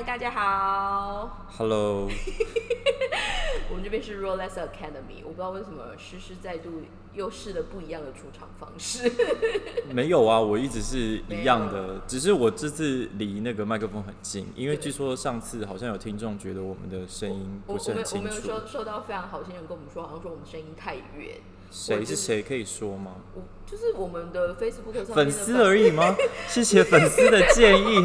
[0.00, 1.44] 嗨，大家好。
[1.58, 2.08] Hello，
[3.68, 9.12] 我们这边是 Rolex Academy，我不知道为什么诗诗再度又试了不一样的出场方式。
[9.92, 18.48] 没有啊，我一直是一样的，只是我这次离那个麦克风很近，因为据说上次好像有听众觉得我们的声音不是们我们有很清楚。
[18.48, 21.36] 收收到非常好心人跟我们说，好像说我们声音太远。
[21.70, 23.16] 谁是谁可以说吗？
[23.34, 26.16] 我就是我们的 Facebook 上面的粉丝而已吗？
[26.48, 28.02] 谢谢粉丝的建议，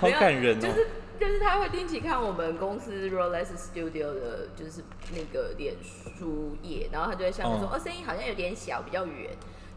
[0.00, 0.60] 好 没有感人哦。
[0.60, 0.86] 就是
[1.18, 9.30] 就是他会定期看我们公司 Rolex Studio 的，就是那个脸书页，然后他就在下面说，哦哦，声音好像有点小，比较远。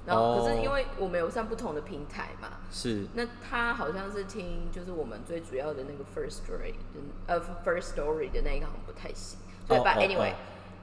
[0.05, 10.35] 然后可是哦因为我们有上不同的平台嘛，是那他好像是听就是我们最主要的那个 First Story 的呃 First Story 的那一个好像不太行，所以哦 But 哦 anyway，、哦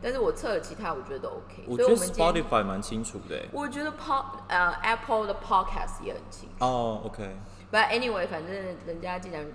[0.03, 3.49] 但是我测了其他，我觉得都 OK，我觉得所以我们今天 Spotify 蛮清楚的欸。
[3.51, 6.65] 我觉得 Pod 呃 Apple 的 Podcast 也很清楚。
[6.65, 8.55] 哦，OK，But anyway，反正
[8.87, 9.47] 人家既然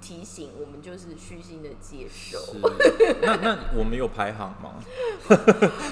[0.00, 2.38] 提醒，我们就是虚心的接受。
[3.22, 4.74] 那那我们有排行吗？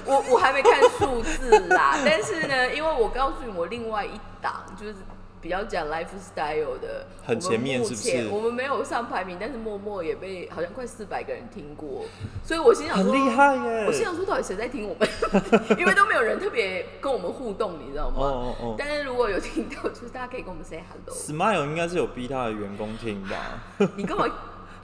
[0.04, 4.94] 我我还没看数字啦，但是呢，因为我告诉你，我另外一档就是
[5.40, 12.04] 比较讲 lifestyle 的，很前面是不是我们没有上排名，但是默默也被好像快四百个人听过，
[12.44, 15.08] 所以我心想说，很厉害耶我心想说，到底谁在听我们？
[15.78, 18.16] 因为都没有人特别跟我们互动，你知道吗？
[18.18, 21.16] 哦哦哦但是如果有听到，就是大家可以跟我们 say hello。
[21.16, 23.36] Smile 应该是有逼他的员工听吧？
[23.96, 24.26] 你干嘛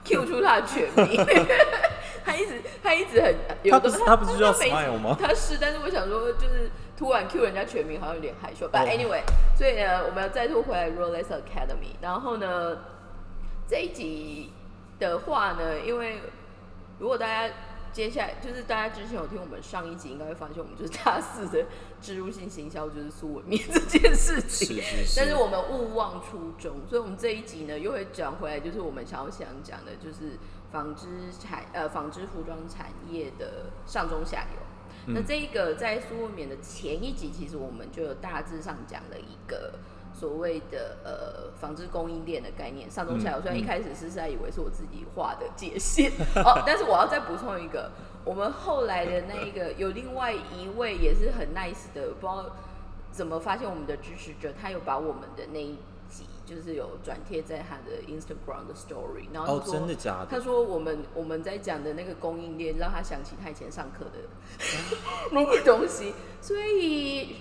[0.05, 1.25] Q 出他的全名？
[2.23, 8.67] 他一直他一直很有的他不是他不是叫 Smile 吗他是，但是我想说，就是突然 Q 人家全名，好像有点害羞。
[8.69, 9.21] But 哦 anyway，
[9.57, 11.95] 所以呢，我们要再度回来 Rolex Academy。
[12.01, 12.77] 然后呢，
[13.67, 14.53] 这一集
[14.99, 16.21] 的话呢，因为
[16.99, 17.53] 如果大家
[17.91, 21.65] 接下来就是大家之前有听我们上一集，应该会发现我们就是大四的
[22.01, 24.75] 植入性行销就是苏文面这件事情。
[24.77, 25.19] 是是是。
[25.19, 30.37] 但是我们勿忘初衷，所以我们这一集呢又会讲回来，就是我们想要想讲的，就是
[30.71, 31.07] 纺织
[31.39, 34.64] 产呃纺织服装产业的上中下游。
[35.07, 39.73] 嗯那这一个在苏文冕的前一集，其实我们就有大致上讲了一个
[40.13, 43.39] 所谓的呃纺织供应链的概念，上中下游。
[43.39, 46.11] 嗯虽然一开始是在以为是我自己画的界限
[46.43, 47.91] 哦，但是我要再补充一个，
[48.23, 52.55] 我们后来的那一个有另外一位也是很 nice 的，不知道
[53.11, 55.79] 怎么发现我们的支持者，他有把我们的那一集
[56.45, 60.27] 就是有转贴在他的 Instagram 的 Story，然后哦他说、真的假的？
[60.29, 64.19] 他说我们我们在讲的那个供应链，让他想起他以前上课的
[65.31, 67.37] 那个东西，所以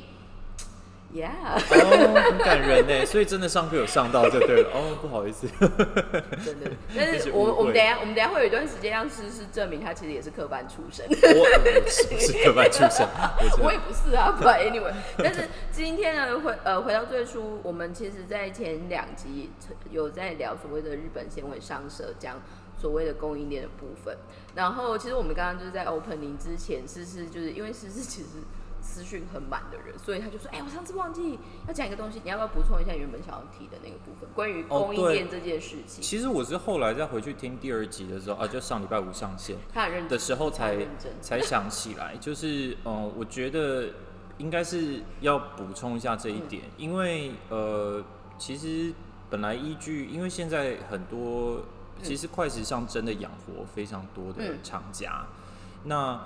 [1.14, 4.70] ，Yeah，哦，很感人呢，所以真的上课有上到就对了。
[4.74, 5.46] 哦，不好意思，
[6.44, 6.70] 真的。
[6.96, 11.06] 但是我们我们等下我们等下会有一段时间让诗诗证明他其实也是科班出身。
[11.08, 13.06] 我我是科班出身？
[13.62, 19.50] 我也不是啊，But anyway，但是今天呢，回呃回到最初，我们其实在前两集
[19.90, 22.42] 有在聊所谓的日本纤维商社，讲
[22.76, 24.16] 所谓的供应链的部分。
[24.54, 28.28] 然后其实我们刚刚就是在 opening 之前，诗诗就是因为诗诗其实
[28.84, 39.56] 私讯很满的人，所以他就说：“哎、我上次忘记要讲一个东西，你要不要补充一下原本想要提的那个部分，关于哦供应链这件事情？”其实我是后来再回去听第二集的时候啊，就上礼拜五上线
[40.08, 40.86] 的时候才
[41.22, 43.88] 才想起来，就是嗯，我觉得
[44.36, 46.70] 应该是要补充一下这一点，嗯。
[46.76, 48.04] 因为呃，
[48.36, 48.92] 其实
[49.30, 51.62] 本来依据，因为现在很多
[52.02, 54.58] 其实快时尚真的养活非常多的嗯。
[54.62, 55.24] 厂家，
[55.84, 56.20] 那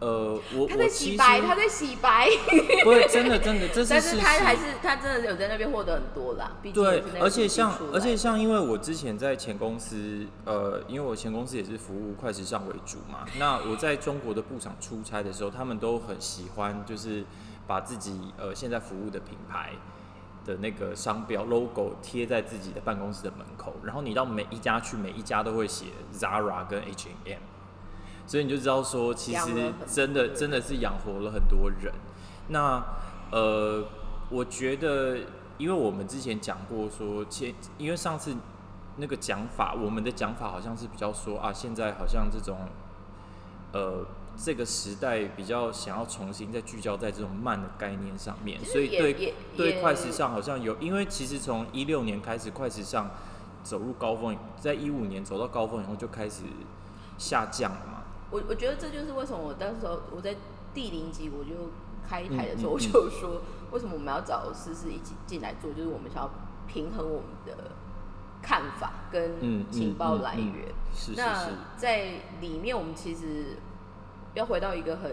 [0.00, 2.28] 呃，我他在洗白，他在洗白，
[2.84, 4.00] 不是真的真的，这是但。
[4.00, 6.52] 是他还是他真的有在那边获得很多啦。
[6.62, 17.24] 毕竟对而且像而且像，因为我之前在前公司，呃，因为我前公司也是服务快时尚为主嘛，那我在中国的布厂出差的时候，他们都很喜欢，就是
[17.66, 19.72] 把自己呃现在服务的品牌
[20.46, 27.40] 的那个商标 logo 贴在自己的办公室的门口，然后你到每一家去，每一家都会写 Zara 跟 H&M，
[28.28, 31.90] 所以你就知道说，其实真的真的是养活了很多人。
[32.48, 32.84] 那
[33.32, 33.82] 呃，
[34.28, 35.16] 我觉得，
[35.56, 38.36] 因为我们之前讲过说，前因为上次
[38.98, 42.58] 那个讲法，我们的讲法好像是比较说啊，现在好像这种
[43.72, 44.04] 呃
[44.36, 53.10] 这个时代比较想要重新再聚焦在这种慢的概念上面，所以对对快时尚好像有，因为其实从一六年开始，快时尚
[53.62, 56.42] 走入高峰，在一五年走到高峰以后就开始
[57.16, 57.97] 下降了嘛。
[58.30, 60.36] 我我觉得这就是为什么我当时候我在
[60.74, 61.70] 第零集我就
[62.06, 66.30] 开台的时候，我就说为什么我们要找思思一起进来做，就是我们想要
[66.66, 67.72] 平衡我们的
[68.42, 70.68] 看法跟嗯情报来源。
[70.94, 73.56] 是是那，在里面，我们其实
[74.34, 75.12] 要回到一个很，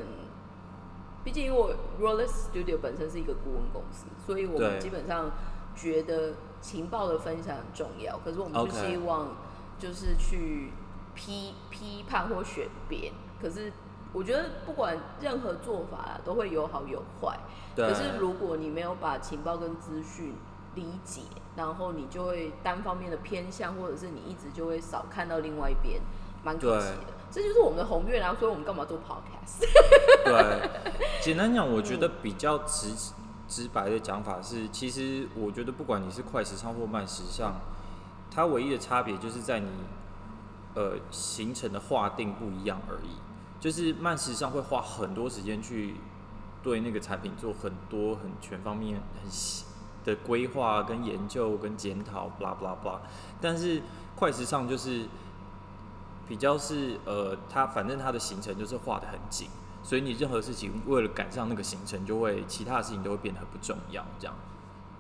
[1.24, 5.32] 毕竟因为我 Roller Studio 本身是一个顾问公司，所以我们基本上
[5.76, 8.18] 觉得情报的分享很重要。
[8.20, 9.36] 可是我们不希望
[9.78, 10.72] 就是去
[11.16, 13.12] 批批判或选边。
[13.42, 13.72] 可是
[14.14, 17.38] 我觉得不管任何做法啦，都会有好有坏。
[17.76, 20.34] 对可是如果你没有把情报跟资讯
[20.76, 21.22] 理解，
[21.56, 26.02] 然后你就会单方面的偏向，或者是你一直就会少看到另外一边，
[26.44, 27.14] 蛮可惜的。
[27.32, 29.66] 这就是我们的宏愿啊，所以我们干嘛做 podcast？
[30.24, 30.70] 对，
[31.22, 32.94] 简单讲，我觉得比较直
[33.48, 37.56] 直白的讲法是，其实我觉得不管你是快时尚或慢时尚，
[38.32, 39.68] 它唯一的差别就是在你
[40.76, 43.16] 呃行程的划定不一样而已。
[43.60, 45.96] 就是慢时尚会花很多时间去
[46.62, 49.66] 对那个产品做很多很全方面很细
[50.04, 53.00] 的规划、跟研究、跟检讨，blah blah blah。
[53.42, 53.82] 但是
[54.16, 55.08] 快时尚就是
[56.28, 59.48] 比较是呃，它反正它的行程就是画的很紧，
[59.82, 64.36] 所以你任何事情为了赶上那个行程，就会其他的事情都会变得很不重要，这样。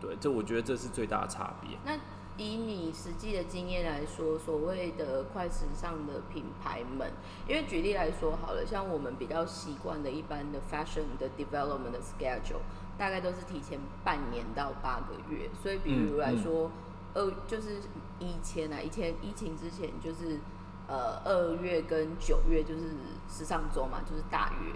[0.02, 1.78] 对，这我觉得这是最大的差别。
[1.86, 1.94] 那
[2.38, 7.10] 以你实际的经验来说，所谓的快时尚的品牌们，
[7.48, 12.60] 因为举例来说好了，像我们比较习惯的一般的 fashion 的 development 的 schedule，
[12.98, 15.50] 大概都是提前半年到八个月。
[15.64, 16.70] 所以比如来说，
[17.14, 17.80] 二、就是
[18.20, 20.40] 以前啊，以前疫情之前就是
[20.88, 22.90] 呃二月跟九月就是
[23.30, 24.74] 时尚周嘛，就是大月。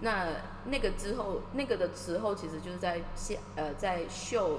[0.00, 0.26] 那
[0.66, 4.58] 那个之后，那个的时候其实就是在现呃在秀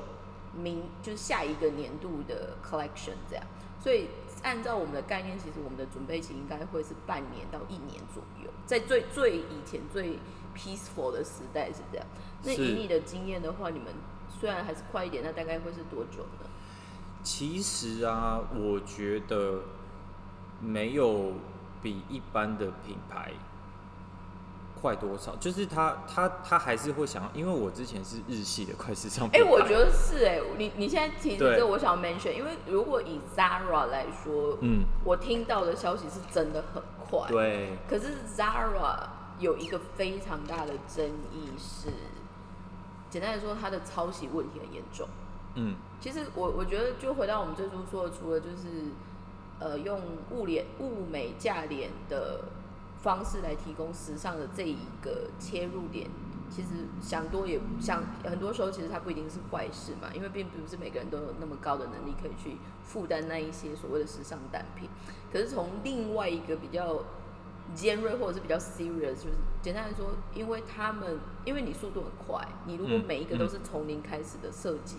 [0.56, 3.44] 明就是下一个年度的 collection 这样，
[3.80, 4.08] 所以
[4.44, 10.20] 按照我们的概念，其实我们的准备期应该会是半年到一年左右，在最最以前最
[10.56, 12.06] peaceful 的时代是这样。
[12.44, 13.88] 那以你的经验的话，你们
[14.30, 16.50] 虽然还是快一点，那大概会是多久呢？
[17.24, 19.62] 其实啊，我觉得
[20.62, 21.34] 没有
[21.82, 23.34] 比一般的品牌
[24.80, 39.08] 快多少，就是他他他还是会想要，因为我之前是日系的快时尚哎、我觉得是哎、你你现在提的这个，我想要 mention，因为如果以 Zara 来说，嗯，我听到的消息是真的很快，对，可是 Zara
[39.40, 41.90] 有一个非常大的争议是，
[43.10, 45.08] 简单来说，它的抄袭问题很严重。
[45.56, 48.92] 嗯，其实我我觉得，就回到我们最初说的，除了就是
[49.60, 50.00] 呃用
[50.30, 52.42] 物联物美价廉的
[53.02, 56.10] 方式来提供时尚的这一个切入点，
[56.50, 56.70] 其实
[57.02, 64.90] 想多也想很多时候，其实它不一定是坏事嘛，因为并不是每个人都有那么高的能力可以去负担那一些所谓的时尚单品。
[65.32, 67.04] 可是从另外一个比较
[67.76, 74.98] 尖锐或者是比较 serious，就是简单来说，因为他们因为你速度很快，你如果嗯每一个都嗯是从零开始的设计，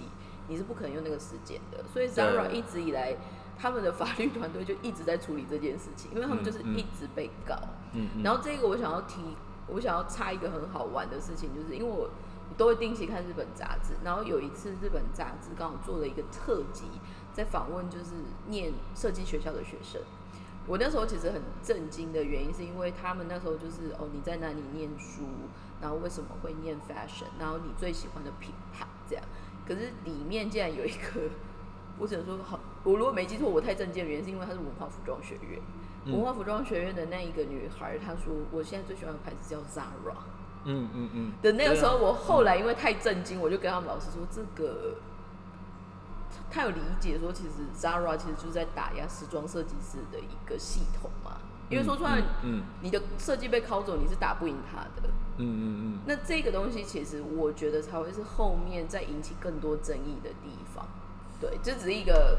[0.49, 1.83] 你是不可能用那个时间的。
[1.93, 3.17] 所以 Zara 一直以来，
[3.59, 7.57] 他们的法律团队就一直在处理这件事情，因为他们就是一直被告。
[7.57, 9.21] 嗯嗯，然后这个我想要提，
[9.67, 12.11] 我想要插一个很好玩的事情，就是因为我
[12.57, 16.85] 都会定期看日本杂志，然后有一次日本杂志刚好做了一个特辑，
[17.33, 18.15] 在访问就是
[18.49, 20.01] 念设计学校的学生。
[20.67, 25.23] 我那时候其实很震惊的原因，是因为他们那时候就是哦你在哪里念书，
[25.81, 29.25] 然后为什么会念 fashion，然后你最喜欢的品牌这样。
[29.67, 31.31] 可是里面竟然有一个，
[31.99, 35.59] 我只能说好，我如果没记错，我太震惊的原因是因为它是文化服装学院。
[36.05, 40.15] 嗯文化服装学院的那一个女孩，她说：“我现在最喜欢的牌子叫 Zara。
[40.65, 44.95] 嗯嗯嗯”的那个时候，我后来因为太震惊，我就跟他们老师说：“这个，
[46.51, 51.41] 他有理解说，其实 Zara 其实就是在打压时装设计师的一个系统嘛。
[51.71, 55.11] 因为说出来，嗯你的设计被拷走，你是打不赢他的。
[55.37, 60.87] 嗯嗯嗯那这个东西，其实我觉得才会是后面再引起更多争议的地方。
[61.39, 62.39] 对，这只是一个，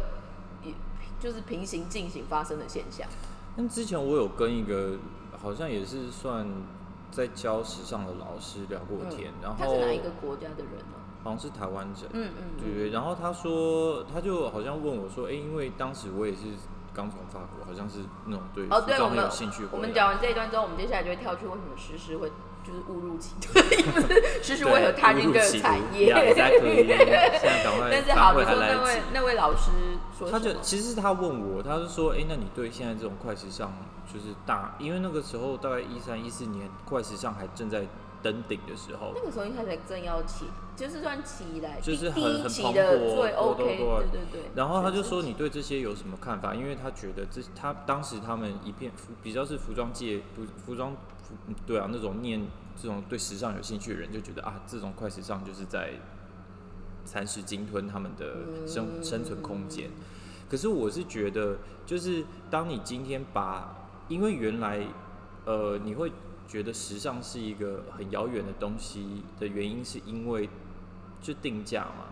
[0.64, 0.74] 也
[1.20, 3.08] 就是平行进行发生的现象。
[3.60, 4.94] 但之前我有跟一个
[5.38, 6.48] 好像也是算
[7.12, 10.96] 在教时尚的老师聊过天，然后他是哪一个国家的人呢？
[11.22, 12.90] 好像是台湾人，嗯嗯，对对。
[12.92, 16.44] 然后他说，他就好像问我说，哎、因为当时我也是
[16.94, 19.66] 刚从法国，好像是那种对哦，服装很有兴趣。
[19.74, 22.32] 我们讲完这一段之后，我们接下来就会跳去为什么诗诗会
[22.70, 26.14] 就是误入歧途， 不是为何踏进这个产业.
[26.36, 29.72] 现在赶快但是好，你说那位那位老师
[30.18, 33.74] 说他就其实他问我，他是说，哎、那你对现在这种快时尚
[34.14, 37.88] 就是大，因为那个时候大概一三一四年，快时尚还正在
[38.22, 40.46] 登顶的时候那，个时候应该才正要起，
[40.76, 43.76] 就是算起来，就是很很蓬勃的最对 OK，对
[44.12, 44.42] 对对。
[44.56, 50.94] 然后他就说：“你对这些有什么看法？”因为他觉得这他当时他们一片服比较是服装界服服装
[51.66, 52.42] 对啊那种念
[52.76, 55.94] 这种对时尚有兴趣的人就觉得啊这种快时尚就是在
[57.06, 59.90] 蚕食鲸吞他们的生生存空间。
[60.50, 64.86] 可是我是觉得，就是当你今天把，因为原来
[65.46, 66.12] 呃你会
[66.48, 70.50] 觉得时尚是一个很遥远的东西的原因，是因为
[71.22, 72.06] 就定价嘛。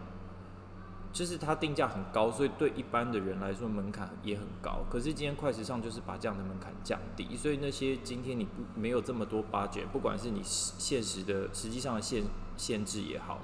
[1.17, 4.85] 就是它定价很高，所以对一般的人来说门槛也很高。
[4.87, 12.23] 可是今天快时尚就是把这样的门槛降低，所以那些今天你不没有这么多 budget，不管是你现实的实际上的限
[12.55, 13.39] 限制也好，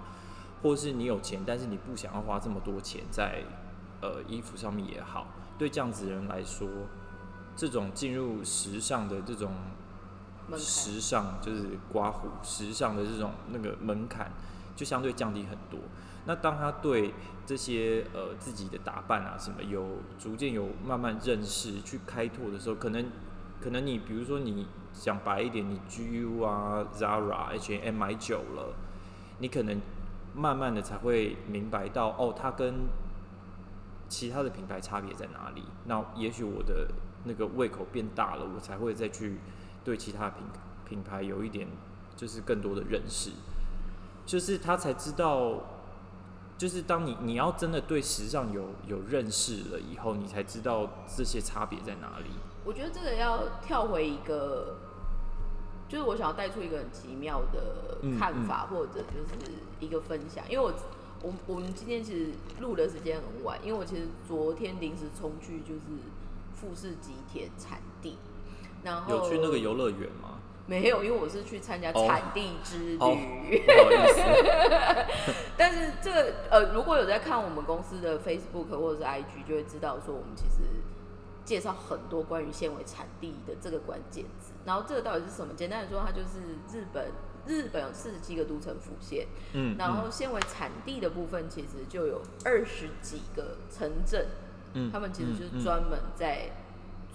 [0.62, 3.42] 或是你有钱但是你不想要花这么多钱在
[4.04, 5.26] 呃衣服上面也好，
[5.58, 6.68] 对这样子的人来说，
[7.56, 9.52] 这种进入时尚的这种
[10.56, 14.32] 时尚就是刮胡时尚的这种那个门槛
[14.76, 15.80] 就相对降低很多。
[16.26, 17.14] 那当他对
[17.46, 23.06] 这些呃自己的打扮啊什么有逐渐有慢慢认识去开拓的时候，可能
[23.62, 28.74] 可能你比如说你讲白一点，你 GU 啊 Zara、H&M 买久了，
[29.40, 29.82] 你可能
[30.34, 32.88] 慢慢的才会明白到哦，它跟
[34.08, 35.64] 其他的品牌差别在哪里。
[35.86, 36.88] 那也许我的
[37.26, 39.40] 那个胃口变大了，我才会再去
[39.84, 40.44] 对其他品
[40.88, 41.68] 品牌有一点
[42.16, 43.32] 就是更多的认识，
[44.26, 45.73] 就是他才知道，
[46.58, 52.30] 就是当你你要真的对时尚有有认识了以后，你才知道这些差别在哪里。
[52.64, 54.78] 我觉得这个要跳回一个，
[55.90, 60.44] 就是我想要带出一个很奇妙的看法，或者就是一个分享。
[60.50, 60.74] 因为我
[61.22, 62.32] 我我们今天其实
[62.62, 65.82] 录的时间很晚，因为我其实昨天临时冲去就是
[66.56, 68.18] 富士吉田产地，
[68.84, 70.33] 然后有去那个游乐园吗？
[70.66, 72.98] 没有，因为我是去参加哦产地之旅。
[73.00, 73.16] 哦，
[73.66, 80.64] 不好意思， 但是这个呃，如果有在看我们公司的 Facebook 或者是 IG，就会知道说我们其实
[81.44, 84.54] 介绍很多关于纤维产地的这个关键字。
[84.66, 85.54] 然后这个到底是什么？
[85.54, 86.40] 简单来说，它就是
[86.72, 87.12] 日本，
[87.46, 94.28] 日本有四十七个都城府县，嗯，然后纤维产地的部分其实就有二十几个城镇，
[94.74, 96.52] 嗯他们其实就是专门在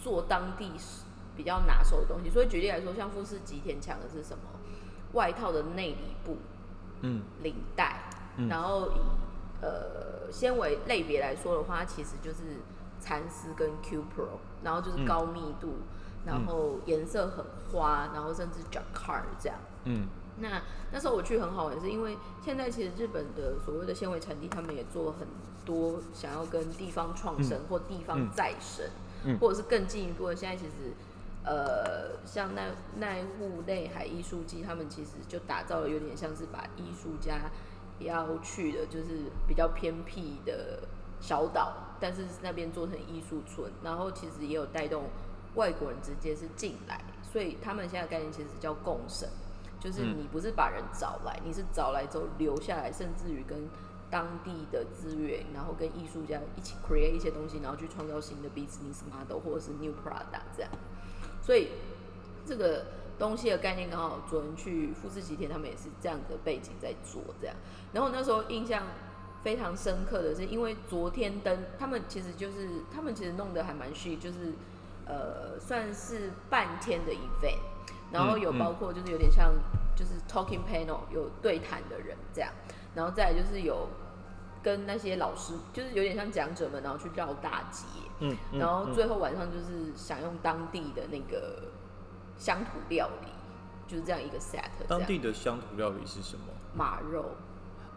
[0.03, 0.73] 做当地
[1.39, 2.29] 比较拿手的东西。
[2.29, 4.43] 所以举例来说，像富士吉田强的是什么？
[5.15, 6.37] 外套的内里布、
[7.01, 9.01] 嗯领带，嗯然后以
[9.63, 12.59] 呃纤维类别来说的话，它其实就是
[13.01, 14.27] 蚕丝跟 Q Pro，
[14.63, 15.77] 然后就是嗯高密度，
[16.27, 17.43] 然后颜色很
[17.73, 19.59] 花，然后甚至 Jacquard 这样。
[19.85, 20.09] 嗯
[20.41, 25.27] 那那时候我去很好玩，是因为现在其实日本的所谓的纤维产地，他们也做了很
[25.65, 28.85] 多想要跟地方创生、或地方嗯再生，
[29.25, 30.37] 嗯或者是更进一步的。
[30.37, 30.93] 现在其实
[31.45, 37.51] 呃，像奈奈户内海艺术季，他们其实就打造了有点像是把艺术家
[38.01, 40.81] 要去的，就是比较偏僻的
[41.21, 45.05] 小岛，但是那边做成艺术村，然后其实也有带动
[45.55, 49.29] 外国人直接是进来，所以他们现在概念其实叫共生。
[49.81, 53.57] 就是你不是把人找来，你是找来之后留下来，甚至于跟
[54.11, 60.71] 当地的资源，然后跟艺术家一起 create 一些东西，然后去创造新的 business model 或者是 new product 这样。
[61.49, 61.69] 所以
[62.45, 62.85] 这个
[63.19, 67.57] 东西的概念刚好昨天去富士吉田，他们也是这样的背景在做这样。
[67.95, 68.83] 然后那时候印象
[69.43, 74.53] 非常深刻的是，因为昨天灯他们其实就是他们其实弄得还蛮细，就是
[75.07, 77.61] 呃算是半天的 event。
[78.13, 79.55] 然后有包括就是有点像
[79.97, 82.53] 就是 talking panel 有对谈的人这样，
[82.95, 83.89] 然后再来就是有
[84.63, 87.85] 跟那些老师就是有点像讲者们，然后去绕大街，
[88.21, 91.65] 嗯，嗯然后嗯最后晚上就是享用当地的那个
[92.37, 93.29] 乡土料理，
[93.87, 94.63] 就是这样一个 set。
[94.87, 96.45] 当地的乡土料理是什么？
[96.75, 97.25] 马肉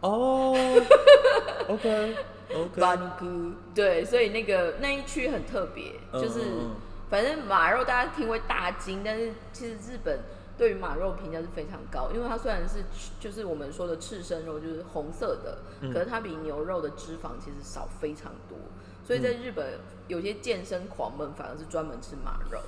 [0.01, 0.53] 哦，
[1.70, 2.15] OK
[2.56, 6.39] OK，，barbecue，对，所以那个那一区很特别，就是。
[6.41, 6.75] 嗯嗯
[7.12, 10.18] 反正马肉大家听会大惊，但是其实日本
[10.62, 12.84] 对于马肉评价是非常高，因为它虽然是
[13.20, 18.56] 就是我们说的赤身肉，就是红色的，嗯可是它比牛肉的脂肪其实少非常多，
[19.03, 22.60] 所以在日本有些健身狂们反而是专门吃马肉。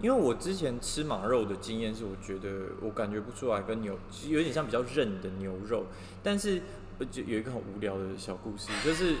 [0.00, 5.84] 因为我之前吃马肉的经验是，我觉得我感觉不出来跟牛，有点像比较韧的牛肉，
[6.24, 6.60] 但是
[6.98, 9.14] 呃就有一个很无聊的小故事，就是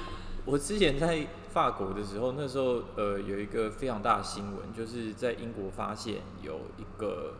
[0.44, 7.34] 我之前在法国的时候，那时候呃有一个非常大的新闻，就是在英国发现有一个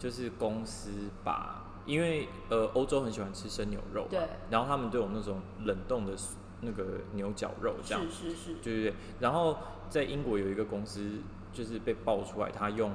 [0.00, 0.90] 就是公司
[1.22, 6.14] 把，因为呃欧洲很喜欢吃生牛肉嘛，对然后他们都有那种冷冻的
[6.62, 9.58] 那个牛绞肉这样，是是是，对对对，然后
[9.90, 11.18] 在英国有一个公司
[11.52, 12.90] 就是被爆出来，他用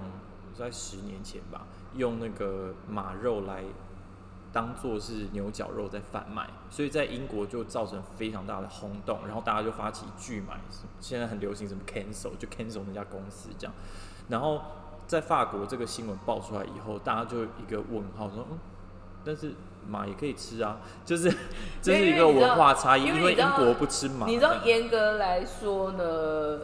[0.55, 3.63] 在十年前吧，用那个马肉来
[4.51, 10.59] 当做是牛角肉在贩卖，所以在英国就造成非常大的轰动，然后大家就发起拒买，
[10.99, 13.73] 现在很流行什么 cancel 就 cancel 那家公司这样，
[14.29, 14.61] 然后
[15.07, 18.57] 在法国这个新闻爆出来以后，大家就一个问号说，嗯，
[19.23, 19.53] 但是
[19.87, 21.31] 马也可以吃啊，就是
[21.81, 26.61] 这是一个文化差异，因为英国不吃马，你知道严格来说呢，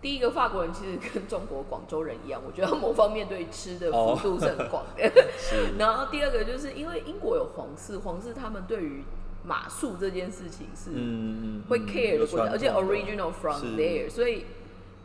[0.00, 5.02] 第一个法国人其实跟中国广州人一样，我觉得某方面对吃的幅度是很广的。
[5.36, 5.76] 是。
[5.78, 9.02] 然后第二个就是因为英国有皇室，皇室他们对于
[9.44, 14.46] 马术这件事情是嗯，会嗯 care 的有国家，而且 original from there，所以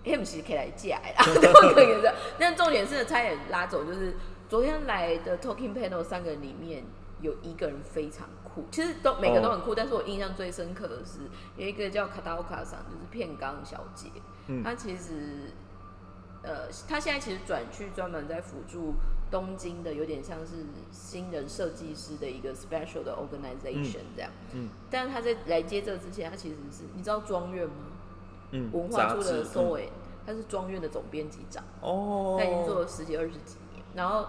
[0.03, 2.15] him 其实可以来嫁啦，都 可以的。
[2.39, 4.15] 但重点是差点拉走，就是
[4.50, 6.84] 昨天来的 talking panel 三个人里面
[7.22, 11.20] 有一个人非常酷，其实都每个都很酷，但是我印象最深刻的是
[11.55, 14.10] 有一个叫卡达奥卡桑，就是片冈小姐，
[14.48, 15.51] 嗯她其实
[16.43, 18.96] 呃，她现在其实转去专门在辅助
[19.29, 24.31] 东京的，有点像是新人设计师的一个 special 的 organization 这样。
[24.53, 27.75] 嗯但是她在来接这之前，她其实是你知道庄院吗？
[28.51, 29.89] 嗯，文化处的杂志 s o y
[30.25, 33.84] 他是庄院的总编辑长，哦，他已经做了十几二十几年。
[33.96, 34.25] 然后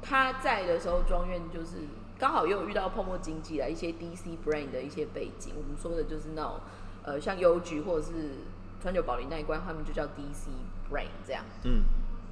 [0.00, 1.78] 他在的时候，庄院就是
[2.18, 5.52] 刚好又有遇到泡沫经济啦，一些 DC brain 的一些背景。
[5.56, 6.60] 我们说的就是那种
[7.02, 8.12] 呃，像邮局或者是
[8.80, 10.48] 川久保玲那一关，他们就叫 DC
[10.90, 11.44] brain 这样。
[11.64, 11.82] 嗯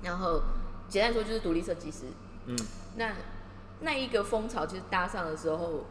[0.02, 0.42] 然后
[0.88, 2.06] 简单说就是独立设计师。
[2.46, 2.56] 嗯
[2.96, 3.12] 那
[3.80, 5.84] 那一个风潮其实搭上的时候，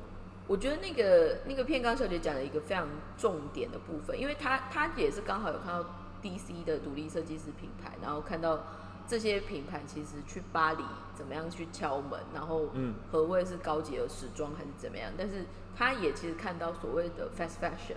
[0.51, 2.85] 我觉得那个那个片冈小姐讲了一个非常
[3.17, 5.81] 重点的部分，因为她她也是刚好有看到
[6.21, 8.59] DC 的独立设计师品牌，然后看到
[9.07, 10.83] 这些品牌其实去巴黎
[11.15, 17.95] 怎么样去敲门，然后嗯何谓是高级的时装还是怎么样，但是她也其实看到所谓的 fast fashion。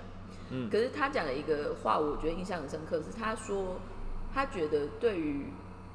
[0.51, 3.81] 嗯可是她讲了一个话，我觉得印象很深刻，是她说
[4.33, 5.49] 她觉得对于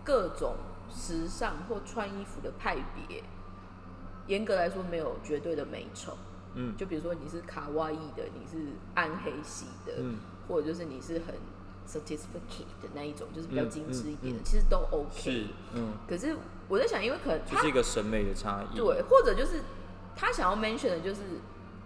[0.03, 0.55] 各种
[0.89, 3.23] 时尚或穿衣服的派别，
[4.27, 6.17] 严格来说没有绝对的美丑。
[6.55, 6.75] 嗯。
[6.77, 10.17] 就比如说你是卡哇伊的，你是暗黑系的，嗯。
[10.47, 11.35] 或者就是你是很
[11.87, 15.09] sophisticated 的那一种，就是比较嗯精致一点的，嗯嗯其实都 OK。
[15.21, 16.35] 是嗯，可是
[16.67, 18.75] 我在想，因为可能他就是一个审美的差异。
[18.75, 19.61] 对，或者就是
[20.15, 21.21] 他想要 mention 的就是，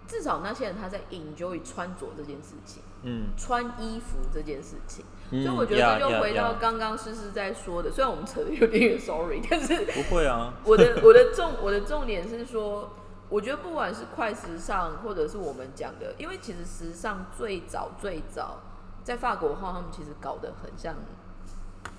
[0.06, 2.82] 至少那些人他在 enjoy 穿着这件事情。
[3.02, 3.26] 嗯。
[3.36, 12.90] 穿衣服这件事情，嗯所以我觉得这就回到刚刚诗诗在说的，虽然我们扯的有点远， sorry，但是不会啊，我的我的重我的重点是说，
[13.34, 18.60] 我觉得不管是快时尚，或者是我们讲的，因为其实时尚最早最早
[19.02, 20.94] 在法国的话，他们其实搞得很像，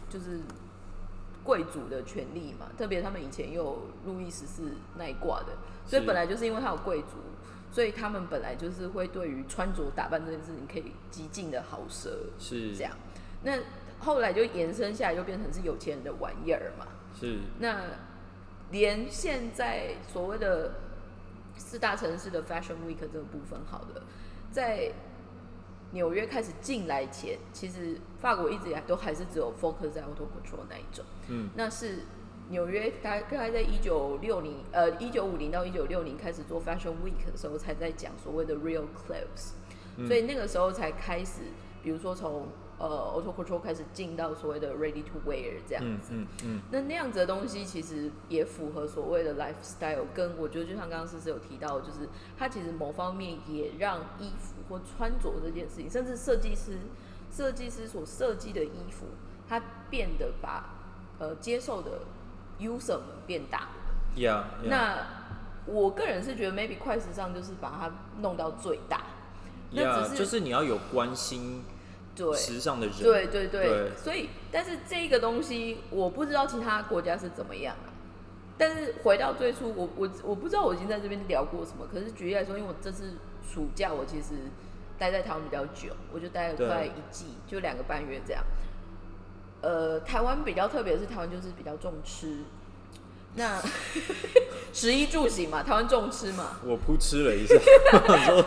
[0.09, 0.39] 就是
[1.43, 5.47] 贵族的权利嘛，特别他们以前又有路易十四那一挂的，
[5.85, 7.17] 所以本来就是因为他有贵族。
[7.69, 12.07] 所以他们本来就是会对于穿着打扮这件事情可以极尽的豪奢，
[12.39, 12.93] 是这样。
[13.43, 13.59] 那
[13.99, 16.87] 后来就延伸下来，就变成是有钱人的玩意儿嘛。
[17.19, 17.81] 是那
[18.71, 20.75] 连现在所谓的
[21.57, 24.03] 四大城市的 Fashion Week 这个部分，好的，
[24.51, 24.91] 在
[25.91, 31.05] 纽约开始进来前，其实法国一直以来都还是只有 focus 在 Auto Control 那一种。
[31.29, 31.99] 嗯那是
[32.49, 39.53] 纽约大概在一九六零呃一九五零到一九六零开始做 Fashion Week 的时候，才在讲所谓的 Real Clothes，、
[39.97, 41.41] 嗯所以那个时候才开始，
[41.81, 46.07] 比如说从呃 Auto Control 开始进到所谓的 Ready to Wear 这样嗯子。
[46.11, 56.79] 嗯嗯那那样子的东西其实也符合所谓的 lifestyle，跟我觉得就像刚刚思思有提到，就是它其实某方面也让衣服或穿着这件事情，甚至设计师
[57.31, 59.05] 设计师所设计的衣服，
[59.47, 60.75] 它变得把
[61.19, 62.01] 呃接受的
[62.59, 64.21] user 们变大了。
[64.21, 65.05] 呀，那
[65.65, 69.01] 我个人是觉得 maybe 快时尚就是把它弄到最大，
[69.71, 71.63] 那呀只是就是你要有关心
[72.15, 72.33] 对。
[72.35, 77.91] 时尚的人，对对对，对所以但是这个东西我不知道其他国家是怎么样啊。
[78.57, 81.85] 但是回到最初，我我我不知道我已经在这边聊过什么。
[81.91, 84.29] 可是举例来说，因为我这次暑假我其实
[84.97, 88.41] 待在台湾比较久，我就待了快一季，就两个半月这样。
[89.61, 92.37] 呃，台湾比较特别的是，台湾就是比较重吃，
[93.35, 93.61] 那
[94.73, 97.55] 食衣住行嘛，台湾重吃嘛，我扑哧了一下，
[98.25, 98.45] 说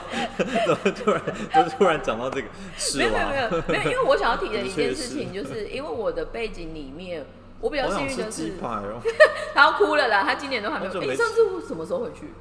[0.66, 1.22] 怎么突然
[1.54, 3.30] 就突然讲到这个是没有没有吗？
[3.68, 7.26] 没有没有，因为我想要提的一件事情，就是因为我的背景里面，
[7.60, 9.00] 我比较幸运的是，哦，
[9.54, 10.90] 他要哭了啦，他今年都还没有。
[10.90, 12.32] 哎、好久没上次我什么时候回去？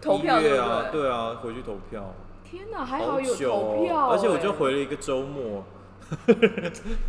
[0.00, 1.08] 投票对不一月啊，对？
[1.10, 5.64] 啊，回去投票，天哪，还好好有投票、哦，而且我就哎，回了一个周末，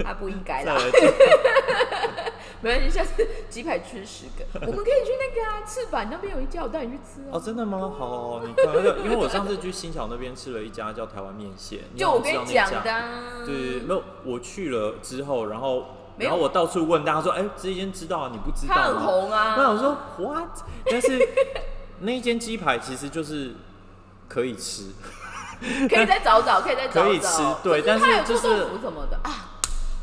[0.04, 0.76] 他不应该啦，
[2.64, 7.42] 没关系，下次鸡排吃十个， 我们可以去那个啊，赤坂那边有一家，我带你去吃哦，哦。
[7.44, 7.78] 真的吗？
[7.78, 8.74] 好好好，你看，
[9.04, 15.86] 因为我上次去新桥那边吃了一家叫台湾面线，就我跟你讲的、啊，对对，对没有，我去了之后，然后
[16.18, 18.30] 然后我到处问大家说，哎、这一间知道啊？
[18.32, 19.02] 你不知道他很吗？
[19.06, 19.56] 红啊。
[19.58, 20.50] 我想说 what？
[20.86, 21.20] 但是
[22.00, 23.56] 那一间鸡排其实就是
[24.30, 24.92] 可以吃，
[25.90, 27.04] 可以再找找，可以再找找。
[27.04, 29.50] 可以吃对但是就是什么的啊。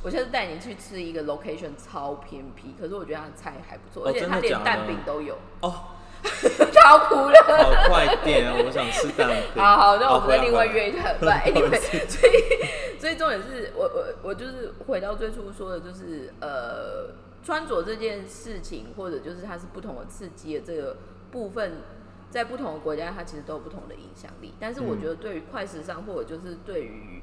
[0.02, 5.74] 我下次带你去吃一个 location 超偏僻，可是我觉得它的菜还不错，哦而且它真的假的连蛋饼都有，哦，
[6.72, 7.34] 超苦了。
[7.46, 8.54] 好快点啊！
[8.64, 9.36] 我想吃蛋饼。
[9.62, 11.50] 好好，那我们再另外约一下拜。
[11.50, 20.96] 不好意 Anyway，所以所以重点是我我我就是回到最初说的，就是呃穿着这件事情，或者就是它是不同的刺激的这个
[21.30, 21.82] 部分，
[22.30, 24.54] 在不同的国家，它其实都有不同的影响力。
[24.58, 27.22] 但是我觉得对于快时尚，或者就是对于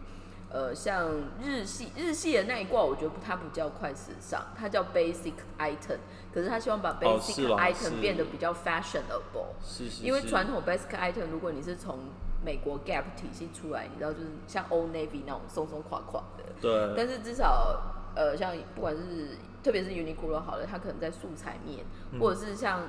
[0.50, 1.10] 呃像
[1.42, 5.98] 日系日系的那一挂，我觉得它不叫快时尚，它叫 basic item。
[6.34, 9.56] 可是他希望把 basic 啦 item 变得比较 fashionable。
[9.62, 11.98] 是是，是因为传统 basic item，如果你是从
[12.46, 17.82] 美国 Gap 体系出来，你知道就是像 Old Navy 那种松松垮垮的，对，但是至少
[18.16, 22.20] 呃，像不管是特别是 Uniqlo 好了，它可能在素材面，嗯。
[22.20, 22.82] 或者是像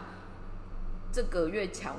[1.11, 1.97] 这个月抢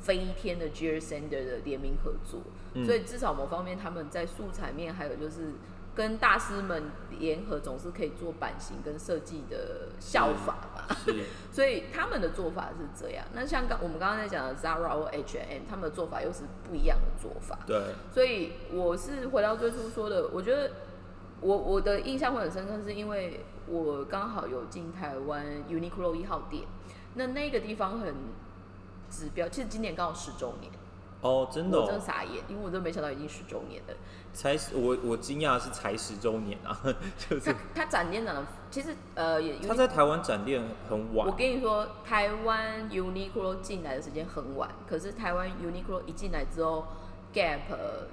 [0.00, 2.40] 飞天的 g e r Sander 的联名合作，
[2.74, 5.52] 嗯所以至少某方面他们在素材面，还有就是
[5.94, 6.84] 跟大师们
[7.18, 10.96] 联合，总是可以做版型跟设计的效法吧。
[11.04, 11.14] 是
[11.52, 13.24] 所以他们的做法是这样。
[13.34, 17.58] 那像刚我们刚刚在讲的 Zara 或 H&M，他们的做法又是不一样的做法。
[17.66, 17.78] 对，
[18.12, 20.70] 所以我是回到最初说的，我觉得
[21.40, 26.64] 我我的印象会很深刻，是因为我刚好有进台湾 Uniqlo 一号店，
[27.14, 28.14] 那那个地方很
[29.10, 30.72] 指标，其实今年刚好十周年，
[31.20, 33.94] 哦，真的、我真傻眼，因为我真的没想到已经十周年了。
[34.32, 36.80] 才十我我惊讶的是才十周年啊，
[37.18, 41.26] 就是它它展店长的其实呃也他在台湾展店很晚。
[41.26, 46.86] 我，跟你说，台湾 Uniqlo 进来的时间很晚，可是台湾 Uniqlo 一进来之后
[47.34, 47.58] ，Gap、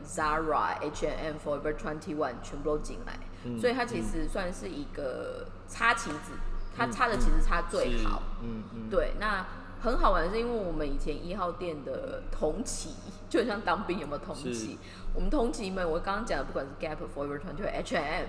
[0.04, 6.34] Zara、H&M、Forever 21全部都进来，嗯所以它其实算是一个插旗子，
[6.76, 8.24] 它嗯插的其实插最是好。
[8.42, 9.46] 嗯嗯，对，那
[9.82, 12.92] 很好玩是，因为我们以前一号店的同期，
[13.30, 14.78] 就像当兵有没有同是期？
[15.14, 18.26] 我们同期们，我刚刚讲的，不管是 Gap、Forever 团队、H&M，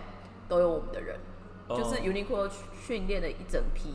[0.48, 1.18] 都有我们的人。
[1.68, 3.92] 就是哦 Uniqlo 训练了一整批，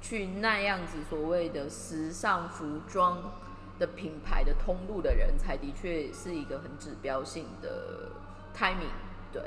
[0.00, 3.32] 去那样子所谓的时尚服装
[3.78, 8.08] 的品牌的通路的人才，的确是一个很指标性的
[8.56, 8.90] timing。
[9.32, 9.40] 对，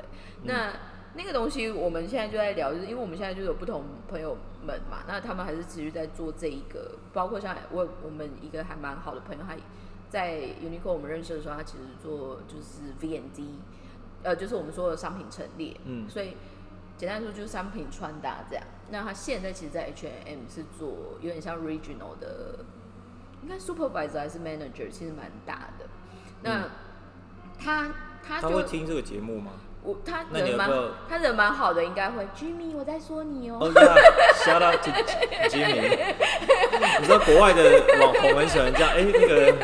[0.44, 0.72] 那、
[1.12, 9.56] 那个东西我们现在就在聊，就是因为我们现在就有不同朋友们嘛，那他们还是持续在做这一个，包括像我我们一个还蛮好的朋友，他
[10.08, 13.58] 在 Uniqlo 我们认识的时候，他其实做就是 V N D，
[14.22, 16.36] 呃，就是我们说的商品陈列，嗯所以。
[16.96, 18.62] 简单说就是商品穿搭这样。
[18.90, 22.62] 那他现在其实，在 H&M 是做有点像 regional 的，
[23.42, 25.86] 应该 supervisor 还是 manager，其实蛮大的。
[26.42, 26.68] 那、
[27.58, 27.88] 他
[28.22, 29.52] 他他就会听这个节目吗？
[29.82, 30.70] 我他人蛮
[31.08, 33.58] 他人蛮好的，应该会 Jimmy 我在说你哦、
[34.44, 34.90] ，shout out to
[35.48, 35.96] Jimmy。
[37.00, 39.54] 你知道国外的网红很喜欢这样，哎、那个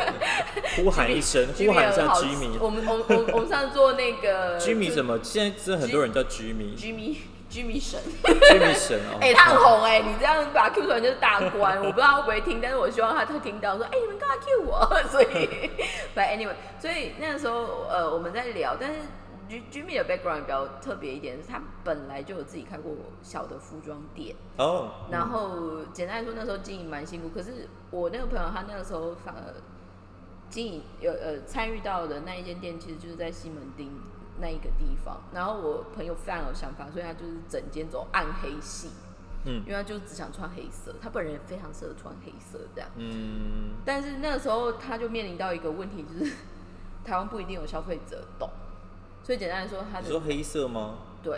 [0.76, 2.57] 呼喊一声，呼喊一下 Jimmy。
[2.59, 5.18] 我们我们我们我们上次做那个 Jimmy 什么？
[5.22, 6.74] 现在真的很多人叫 Jimmy。
[6.76, 7.16] Jimmy
[7.50, 8.00] Jimmy 神。
[8.24, 9.18] Jimmy 神哦。
[9.22, 14.90] 哎、他很红哎、你这样把他 Q 出来就是大官，我不知道他会不会听，但是我希望他他听到说，哎、你们干嘛 Q 我？
[15.12, 15.70] 所以
[16.16, 18.96] ，but anyway，所以那个时候呃我们在聊，但是
[19.48, 24.90] Jimmy 的 background 比较特别一点，是他本来就有自己开过小的服装店，哦。
[25.11, 29.54] 然后简单来说那时候经营蛮辛苦，可是我那个朋友他那个时候反而
[30.48, 33.90] 经营有呃参与到的那一间店，其实就是在西门町
[34.40, 35.20] 那一个地方。
[35.32, 38.90] 然后我朋友非常有想法，所以他就是整间走暗黑系，
[39.44, 42.90] 嗯因为他就只想穿黑色，他本人也非常适合穿黑色这样。
[42.96, 46.32] 嗯，但是那个时候他就面临到一个问题，就是
[47.04, 48.50] 台湾不一定有消费者懂，
[49.26, 50.98] 所以简单来说，它的你说黑色吗？
[51.20, 51.36] 对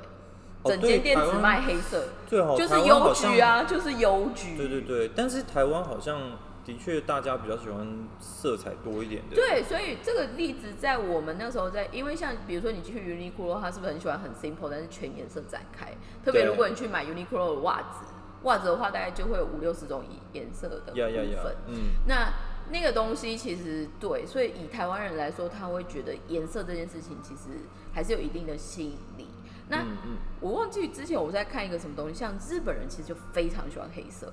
[0.62, 4.58] 哦整间店只卖黑色，最好就是台湾邮好像局啊，就是邮局。
[4.58, 6.32] 对对对，但是台湾好像
[6.66, 9.34] 的确大家比较喜欢色彩多一点的。
[9.34, 15.96] 对，所以这个例子在我们那时候在，因为像比如说你去 Uniqlo，它是不是很喜欢很 simple，但是全颜色展开？
[16.22, 18.04] 特别对如果你去买 Uniqlo 的袜子，
[18.42, 21.74] 袜子的话大概就会有五六十种颜色的部呀呀呀分。，嗯，
[22.06, 22.30] 那
[22.70, 27.58] 那个东西其实对，所以以台湾人来说，他会觉得颜色这件事情其实
[27.92, 29.28] 还是有一定的吸引力。
[29.68, 30.16] 那、嗯嗯。
[30.40, 34.32] 我忘记之前我在看一个什么东西，像日本人其实就非常喜欢黑色，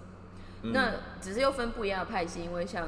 [0.64, 0.72] 嗯。
[0.72, 2.88] 那只是又分不一样的派系，因为像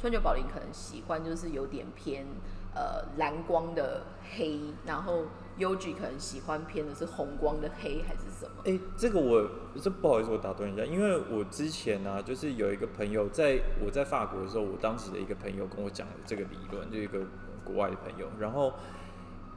[0.00, 2.26] 川久保玲可能喜欢就是有点偏
[2.74, 4.02] 呃蓝光的
[4.36, 5.24] 黑，然后
[5.58, 8.62] UG 可能喜欢偏的是红光的黑还是什么？
[8.64, 9.48] 哎、这个我
[9.80, 17.20] 这不好意思，我打断一下，因为我之前呢、就是有一个朋友，在我在法国的时候，我当时的一个朋友跟我讲了这个理论，就一个
[17.64, 18.72] 国外的朋友，然后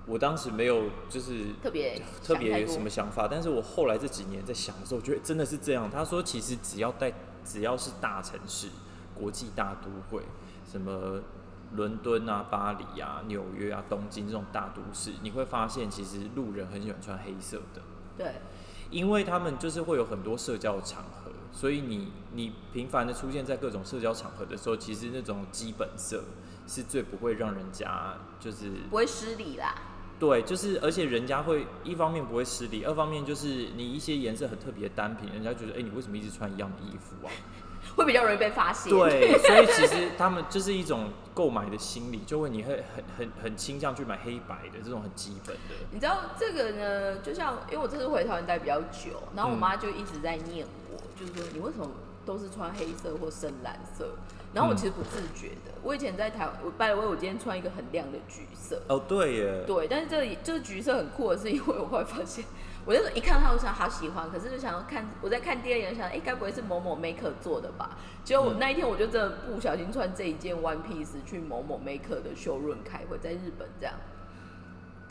[0.08, 5.90] 我当时没有就是 特别特别什么想法，但是我后来这几年在想的时候，我觉得真的是这样。
[5.90, 7.14] 他说，其实只要在
[7.46, 8.68] 只要是大城市、
[9.14, 10.24] 国际大都会，
[10.70, 11.22] 什么
[11.76, 17.82] 伦敦啊、巴黎啊、纽约啊、东京这种大都市，你会发现其实路人很喜欢穿黑色的。
[18.18, 18.36] 对
[18.90, 26.26] 因为他们就是会有很多社交场合，所以你你频繁的出现在各种社交场合的时候，其实那种基本色
[26.68, 29.74] 是最不会让人家就是不会失礼啦。
[30.20, 37.32] 对，就是而且人家会一方面不会失礼，二方面就是你一些颜色很特别的单品，人家觉得哎、你为什么一直穿一样的衣服啊？
[37.96, 38.92] 会比较容易被发现。
[38.92, 45.76] 对，所以其实他们就是一种购买的心理，就会你会很很很倾向去买黑白的这种很基本的。
[45.92, 47.18] 你知道这个呢？
[47.18, 51.90] 就像因为我这次回台湾待比较久，然后我妈就一直在念我，就是说你为什么
[52.26, 54.10] 都是穿黑色或深蓝色？
[54.54, 58.82] 然后我其实不自觉的，我以前在台湾，我拜了我今天穿一个很亮的橘色。
[58.90, 59.64] 哦，对耶。
[59.66, 62.44] 对，但是这里这个橘色很酷的是，因为我会发现，
[62.86, 67.98] 我那时候一看到他，我想好喜欢，可是就想要看，我在看第二眼，想哎，该不会是某某 maker 做的吧？
[68.24, 73.94] 结果我那一天我就真的不小心穿这一件 one piece 去某某 maker 的修润开会，在日本这样。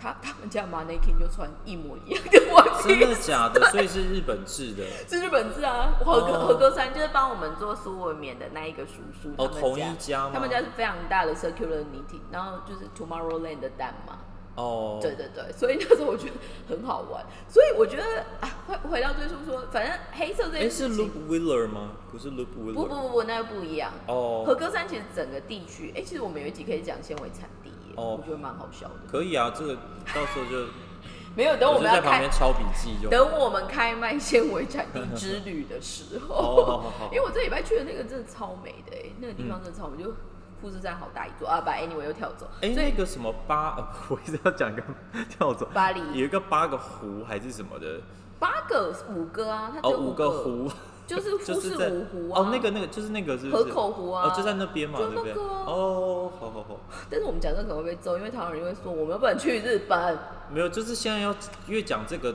[0.02, 3.60] 他他们家 mannequin 就穿一模一样的 one piece，真的假的？
[3.70, 4.82] 所以是日本制的。
[5.06, 10.30] 是日本制啊，和歌和歌山就是帮我们做苏文棉的那一个叔叔，哦，同一家吗？
[10.32, 14.20] 他们家是非常大的 circular knitting，然后就是 Tomorrowland 的蛋嘛。
[14.60, 16.34] 哦，对对对，所以那时候我觉得
[16.68, 18.04] 很好玩，所以我觉得
[18.40, 21.92] 啊，回回到最初说，反正黑色这件事情，是 Loop Wheeler 吗？
[22.12, 23.92] 不是 Loop Wheeler，不不不不，那个不一样。
[24.06, 27.70] 哦，和歌山其实整个地区，哎，其实我们有一集可以讲纤维产地。
[27.96, 28.94] 哦，我觉得蛮好笑的。
[29.10, 30.66] 可以啊，这个到时候就
[31.36, 36.34] 没有等我们要在旁边抄笔记，就等我们开卖纤维产地之旅的时候。
[36.34, 40.12] 哦， 因为我这礼拜去的那个真的超美的哎，那个地方真的超美，就
[40.60, 41.60] 富士山好大一座啊！
[41.64, 42.46] 把 anyway 又跳走。
[42.62, 43.76] 哎，那个什么八，
[44.08, 44.82] 我一直要讲个
[45.28, 45.68] 跳走。
[45.72, 48.00] 巴黎有一个八个湖还是什么的？
[48.38, 50.70] 八个五个啊，它哦五个湖。
[51.06, 55.32] 就是 富士五湖啊，哦，那个那个就是那个是河口湖啊，哦，就在那边嘛，对不对？
[55.32, 56.76] 哦，好好好。
[57.10, 60.16] 但是我们讲这可能会被揍，因为台湾人会说我们不能去日本。
[60.50, 61.34] 没有，就是现在要
[61.66, 62.32] 越讲这个，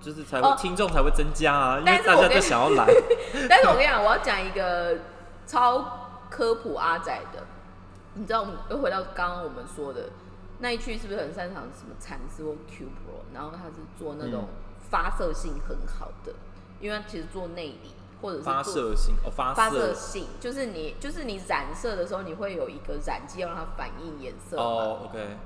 [0.00, 2.86] 就是才会听众才会增加啊，因为大家都想要来。
[3.46, 4.96] 但是我跟你讲，我要讲一个
[5.46, 5.84] 超
[6.30, 7.40] 科普阿仔的，
[8.14, 10.10] 你知道，我们又回到刚刚我们说的
[10.60, 13.34] 那一区，是不是很擅长什么蚕丝或 Q Pro？
[13.34, 14.48] 然后它是做那种
[14.90, 16.32] 发射性很好的，
[16.80, 17.92] 因为其实做内里。
[18.22, 25.36] 或者是发射性哦，发射性就是你就是你染色的时候，你会有一个染剂要让它反应颜色哦，OK。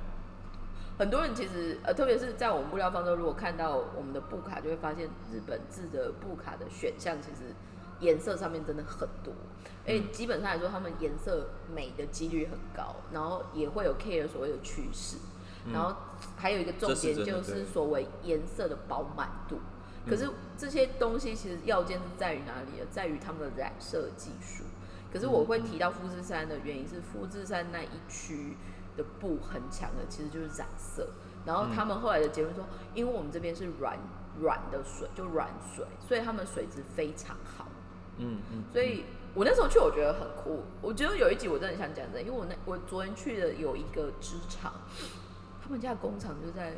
[0.97, 7.53] 很多人其实呃，特别是在我们布料方舟，如果看到我们的布卡，就会发现日本制的布卡的选项其实
[8.01, 9.33] 颜色上面真的很多。
[9.87, 15.17] 哎，基本上来说，他们颜色美的几率很高，然后也会有 care 所谓的趋势，
[15.73, 15.97] 然后
[16.37, 19.59] 还有一个重点就是所谓颜色的饱满度。
[20.07, 22.87] 可是这些东西其实要件是在于哪里呢？
[22.91, 24.65] 在于他们的染色技术。
[25.13, 28.57] 可是我会提到富士山的原因是，富士山那一区
[28.97, 31.09] 的布很强的，其实就是染色。
[31.47, 33.99] 然后他们后来的结论说，因为我们这边是软
[34.41, 37.68] 软的水，就软水，所以他们水质非常好。
[38.19, 38.65] 嗯嗯。
[38.73, 39.05] 所以
[39.35, 40.63] 我那时候去，我觉得很酷。
[40.83, 44.73] 我觉得有一集我真的想讲的，因为我那我昨天去的有一个织厂，
[45.63, 46.75] 他们家的工厂就在。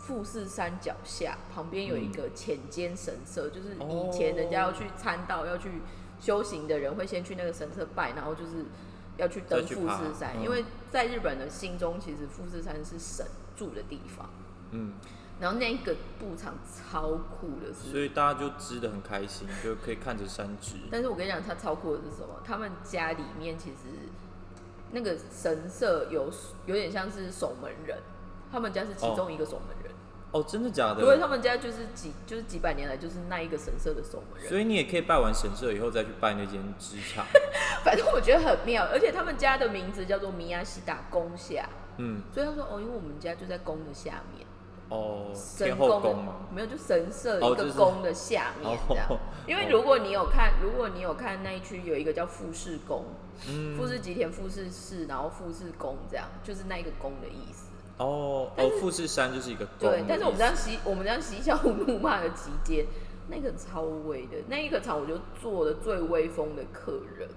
[0.00, 5.68] 富士山脚下旁边有一个浅间神社，就是以前人家要去参道、要去
[6.18, 8.64] 修行的人会先去那个神社拜，然后就是
[9.18, 10.42] 要去登富士山。
[10.42, 14.30] 因为在日本的心中，其实富士山是神住的地方。
[14.70, 14.94] 嗯，
[15.40, 20.74] 然后那个布场超酷的是，所以大家就织的很开心，就可以看着山织。
[20.90, 22.40] 但是我跟你讲，它超酷的是什么？
[22.44, 24.08] 他们家里面其实
[24.90, 26.32] 那个神社有
[26.66, 27.98] 有点像是守门人，
[28.50, 29.92] 他们家是其中一个守门人。
[30.30, 31.00] 哦，真的假的？
[31.00, 37.24] 因为他们家就是几就是几百年来就是那一个神社的守门人，所以你也可以拜完神社以后再去拜那间职场。
[37.82, 44.46] 反正我觉得很妙，而且他们家的名字叫做米亚西达宫下，嗯，所以他说哦，因为我们家就在宫的下面，
[44.90, 46.36] 哦，神宫吗？
[46.50, 49.06] 没有，就神社一个宫的下面这样。
[49.46, 53.04] 因为如果你有看，如果你有看那一区有一个叫富士宫，
[53.46, 57.68] 嗯，富士吉田富士市，然后富士宫这样，就是那一个宫的意思。
[57.98, 62.86] 哦，哦，富士山就是一个对，但是我们这样嬉，我们这样嬉笑怒骂的期间，
[63.28, 67.28] 那个超威的，那一个场我就做的最威风的客人，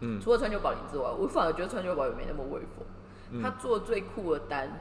[0.00, 4.78] 嗯，除了川久保玲之外，我反而觉得川久保玲没那么威风，他做最酷的单。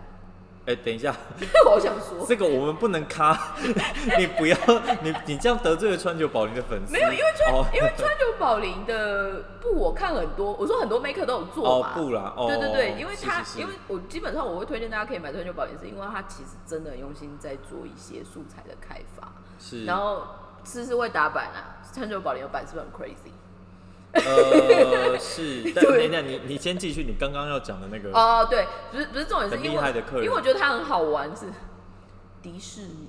[0.67, 1.13] 哎，等一下，
[1.65, 3.55] 我想说，这个我们不能卡，
[4.17, 4.55] 你不要，
[5.01, 6.93] 你你这样得罪了川久保玲的粉丝。
[6.93, 11.89] 没有，因为川，因为川久保玲的布我看很多，我说很多 maker 都有做嘛。
[11.89, 19.27] 哦，布啦，对对对，因为他，因为我基本上我会推荐大家可以买川久保玲，是因为他其实真的很用心在做一些素材的开发。
[19.59, 19.85] 是。
[19.85, 20.21] 然后
[20.63, 23.31] 是是会打版啊，川久保玲的版是不是很 crazy？
[24.13, 31.45] 呃， 是，但等一下，你你先继续你刚刚要讲的那个哦，对，不是不是重点是厉害的客人，因为我觉得它很好玩，是
[32.41, 33.07] 迪士尼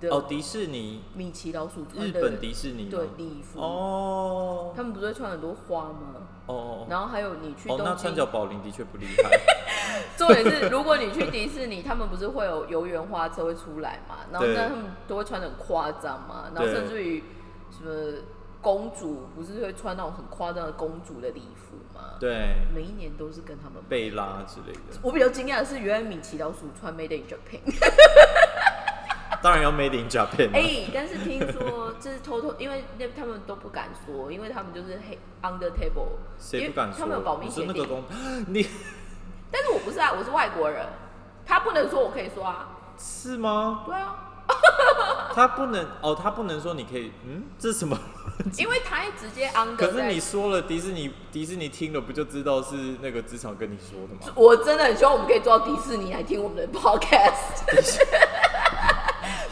[0.00, 6.28] 的哦，迪士尼米奇老鼠日本迪士尼对礼服哦，他们不是会穿很多花吗？
[6.46, 9.40] 哦，然后还有你去哦，那川角保林的确不厉害。
[10.16, 14.18] 重点是，如果你去迪士尼，他们不是会有游园花车会出来嘛？
[14.30, 16.50] 然后那他们都会穿的很夸张嘛？
[16.54, 17.24] 然后甚至于
[17.76, 18.22] 什么。
[18.60, 22.16] 公主不是会穿那种很夸张的公主的礼服吗？
[22.20, 24.98] 对，每一年都是跟他们贝拉之类的。
[25.02, 27.60] 我比较惊讶的是，原来米奇老鼠穿 Made in Japan。
[29.42, 37.68] 当然要 Made in Japan 哎、但是听说这是偷偷，因为那他们都不敢说，因为他们就是黑 under table，谁不敢因为他们有保密你协定。
[37.68, 38.04] 那个公，
[38.52, 38.68] 你
[39.50, 40.86] 但是我不是啊，我是外国人，
[41.46, 42.68] 他不能说我可以说啊。
[42.98, 43.84] 是吗？
[43.86, 44.29] 对啊，
[45.34, 47.98] 他不能哦，他不能说你可以，嗯，这是什么？
[48.58, 54.32] 因为他也直接 under 可是你说了，迪士尼迪士尼听了不就知道是那个职场跟你说的吗？
[54.34, 57.64] 我真的很希望我们可以做到迪士尼来听我们的 podcast。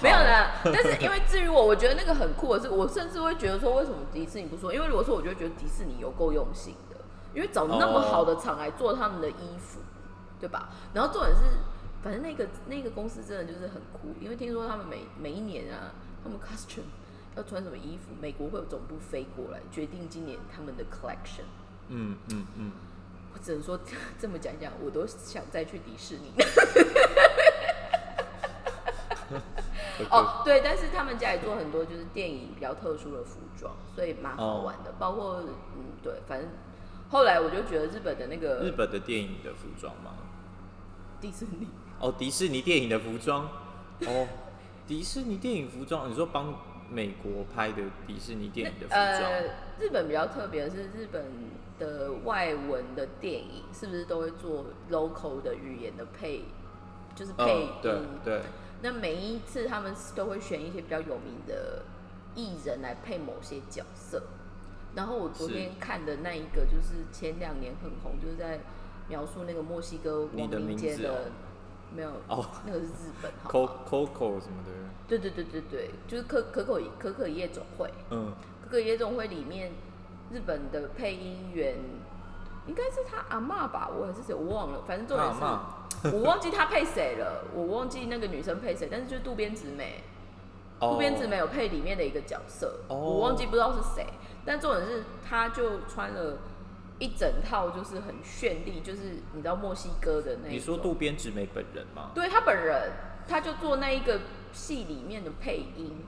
[0.01, 4.73] 没有啦，但是因为至于我，我觉得那个很酷的是，我甚至会觉得说，为什么迪士尼不说？
[4.73, 6.97] 因为如果说，我就会觉得迪士尼有够用心的，
[7.35, 9.81] 因为找那么好的厂来做他们的衣服，
[10.41, 10.69] 对吧？
[10.95, 11.43] 然后重点是，
[12.03, 16.83] 反正那个那个公司真的就是很酷，因为听说他们每每一年啊，他们 costume
[17.37, 21.45] 要穿什么衣服，美国会有总部飞过来决定今年他们的 collection。
[21.89, 22.73] 嗯嗯嗯，
[23.35, 23.79] 我只能说
[24.19, 26.33] 这么讲讲，我都想再去迪士尼。
[30.11, 34.93] 哦，对，但是他们家也做很多就是电影比较特殊的服装，所以蛮好玩的。
[34.99, 35.43] 包括
[35.77, 36.49] 嗯，对，反正
[37.11, 40.15] 后来我就觉得日本的那个日本的电影的服装吗？
[41.21, 41.67] 迪士尼，
[42.01, 43.45] 哦，迪士尼电影的服装，
[44.07, 44.29] 哦，
[44.87, 46.55] 迪士尼电影服装，你说帮
[46.91, 49.03] 美国拍的迪士尼电影的服装？
[49.03, 49.43] 呃，
[49.81, 51.25] 日本比较特别的是，日本
[51.79, 56.45] 的外文的电影是不是都会做 local 的语言的配，
[57.15, 57.69] 就是配音？
[57.85, 58.43] 嗯，对对，
[58.83, 61.83] 那每一次他们都会选一些比较有名的
[62.35, 64.23] 艺人来配某些角色。
[64.95, 68.61] 然后我昨天看的那一个就是前两年很红，就是在
[69.09, 71.31] 描述那个墨西哥亡你的名命街的，
[71.95, 72.47] 没有哦。
[72.67, 74.73] 那个是日本，好吗 Coco 什么的，
[75.07, 79.73] 对对对对对，就是可可口可可夜总会，嗯，可可夜总会里面
[80.31, 81.77] 日本的配音员
[82.67, 85.43] 应该是他阿嬷吧，我还是谁我忘了，反正重点是。
[85.43, 85.75] 阿
[86.13, 90.05] 我忘记他配谁了，我忘记那个女生配谁，但是就是渡边直美，
[90.79, 92.97] 嬷渡边直美有配里面的一个角色，哦。
[92.97, 94.07] 我忘记不知道是谁，
[94.45, 96.39] 但重点是他就穿了
[96.99, 102.11] 一整套就是很绚丽，就是你知道墨西哥的那一你说渡边直美本人吗？
[102.15, 102.93] 对他本人，
[103.29, 104.21] 他就做那一个
[104.53, 106.05] 戏里面的配音，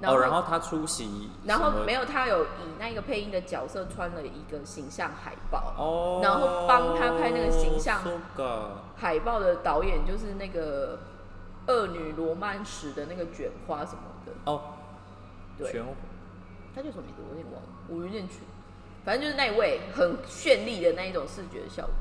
[0.00, 8.00] 然哦，后、然后他出席，然后没有有他有以那个配音的角色穿了一个形象海报，哦，然后帮他拍那个形象
[8.96, 10.98] 海报的导演就是那个
[11.68, 14.60] 恶女罗曼史的那个卷花什么的，哦，
[15.56, 15.72] 对。
[15.72, 15.82] 全
[16.74, 17.22] 他叫什么名字？
[17.22, 18.40] 我有点忘了，我有点去，
[19.08, 21.94] 反正就是那一位很绚丽的那一种视觉效果。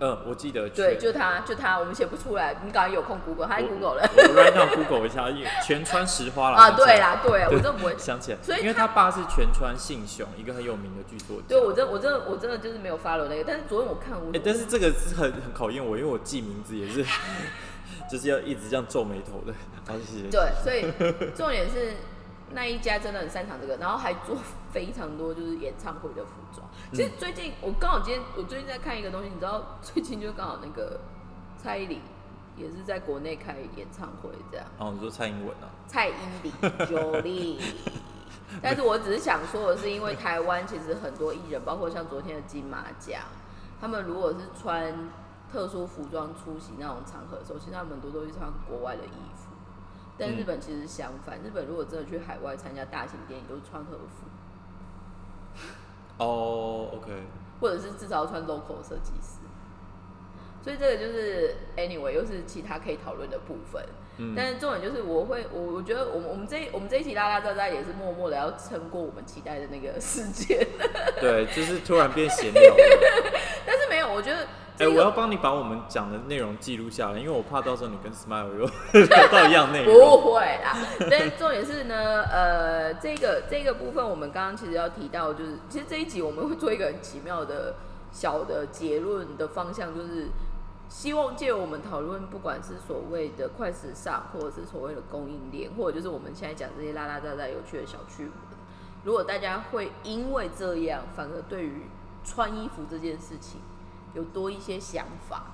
[0.00, 4.10] 嗯，我记得对，就他，就他，我们写不出来，你赶快有空 Google，他在 Google 了。
[4.14, 5.26] 我 right now Google 一下，
[5.62, 6.58] 全川石花啦。
[6.58, 7.96] 啊，对啦，对，我真的不会。
[7.96, 11.44] 想起来，所以因为他爸是全川信雄，一个很有名的剧作家。
[11.48, 17.02] 对我真我真的我真的就是没有 follow 那个，但是昨天我看我哎、但是这个是很很考验我，因为我记名字也是，
[18.12, 19.54] 就是要一直这样皱眉头的。
[19.86, 20.28] 好，谢谢。
[20.30, 20.92] 对，所以
[21.34, 21.94] 重点是
[22.54, 24.36] 那一家真的很擅长这个，然后还做
[24.72, 26.66] 非常多就是演唱会的服装。
[26.92, 31.00] 其实最近我刚好今天我最近在看一个东西，你知道最近就刚好那个
[31.58, 32.00] 蔡依林
[32.56, 34.66] 也是在国内开演唱会这样。
[34.78, 35.66] 哦，你说蔡英文啊？
[35.88, 36.12] 蔡依
[36.42, 36.52] 林
[36.86, 37.58] Jolie。
[38.62, 43.22] 但是我只是想说的是，因为台湾其实很多艺人，包括像昨天的金马奖，
[43.80, 44.94] 他们如果是穿
[45.50, 49.33] 特殊服装出席那种场合的时候，其实他们很多都是穿国外的衣服。
[50.16, 54.26] 但日本其实相反，日本如果真的去海外参加大型电影，都是穿和服，
[56.18, 57.10] 哦，OK，
[57.60, 59.38] 或者是至少要穿 local 设计师。
[60.62, 63.84] 所以这个就是 anyway 又是其他可以讨论的部分。
[64.16, 70.64] 嗯，但是重点就是，我会我我觉得我们我们这一我们这一期拉拉杂杂也是默默的要撑过我们期待的那个 时间，
[71.20, 72.76] 对，就是突然变闲聊了。
[73.66, 78.66] 但是没有，我觉得哎、这个、我要帮你把我们讲的内容记录下来，因为我怕到时候你跟 Smile 又
[79.06, 79.94] 聊到一样内容。
[79.94, 80.76] 不会啦。
[81.08, 87.76] 但是重点是呢，呃，这个这个部分我们刚刚其实要提到，就是其实这一集我们会做一个很奇妙的
[88.10, 90.26] 小的结论的方向，就是
[90.88, 98.32] 希望借由我们讨论，不管是所谓的快时尚，或者是所谓的供应链，或者就是我们现在讲这些拉拉杂杂有趣的小趣闻，
[99.04, 101.82] 如果大家会因为这样，反而对于
[102.24, 103.60] 穿衣服这件事情
[104.14, 105.44] 有多一些想法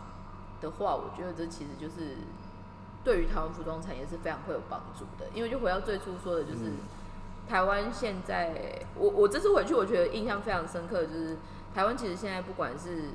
[0.61, 2.19] 的话，我觉得这其实就是
[3.03, 5.29] 对于台湾服装产业是非常会有帮助的。
[5.35, 6.77] 因为就回到最初说的，就是、嗯
[7.49, 11.37] 台湾现在，我我这次回去，我觉得印象非常深刻，就是
[11.75, 13.09] 台湾其实现在不管是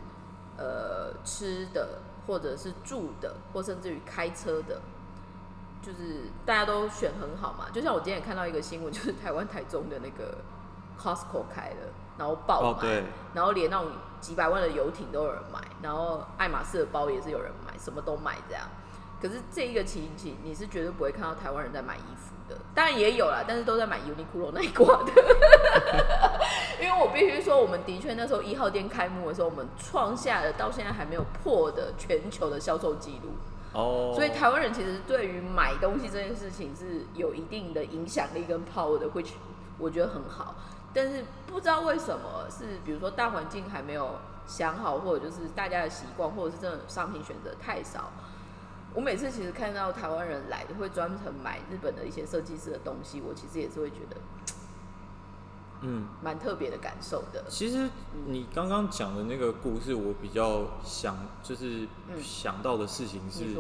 [0.58, 4.82] 呃吃的，或者是住的，或甚至于开车的，
[5.82, 7.68] 就是大家都选很好嘛。
[7.72, 10.40] 就像我今天也看到一个新闻，就是台湾台中的那个
[11.00, 13.94] Costco 开了，然后爆满，然后连那种
[14.26, 18.64] 几百万的游艇都有人买，然后爱马仕的包也是有人买，什么都买这样。
[19.22, 25.12] 可是这一个情景，你是绝对不会看到台湾人在买衣服的，当然也有啦，但是都在买 Uniqlo 那一挂的。
[26.82, 33.30] 因为我必须说，我们的确那时候一号店开幕的时候，我们创下了到现在还没有破的全球的销售记录。
[33.74, 39.34] 哦，所以台湾人其实对于买东西这件事情是有一定的影响力跟 power 的，which
[39.78, 40.56] 我觉得很好。
[40.96, 44.16] 但是不知道为什么是，比如说大环境还没有
[44.48, 48.12] 想好，或者就是大家的习惯，或者是这种商品选择太少。
[48.94, 54.16] 我每次其实看到台湾人来的会专程买日本的一些设计师的东西，我其实也是会觉得
[55.82, 57.44] 嗯，蛮特别的感受的。
[57.50, 57.90] 其实
[58.26, 63.58] 你刚刚讲的那个故事，我比较想就是嗯想到的事情是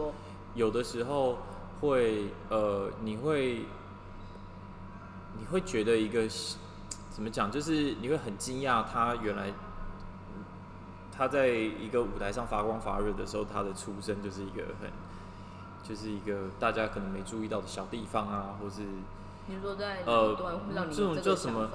[0.53, 1.37] 有的时候
[1.81, 3.65] 会呃，你会
[5.37, 6.29] 你会觉得一个
[7.15, 9.53] 怎么讲，就是你会很惊讶，他原来
[11.17, 14.91] 他在一个舞台上发光发热的时候，他的出身就是一个很
[15.81, 18.81] 就是一个大家可能没注意到的小地方啊，或是
[19.47, 20.35] 你说在呃
[20.91, 21.69] 这种叫什么？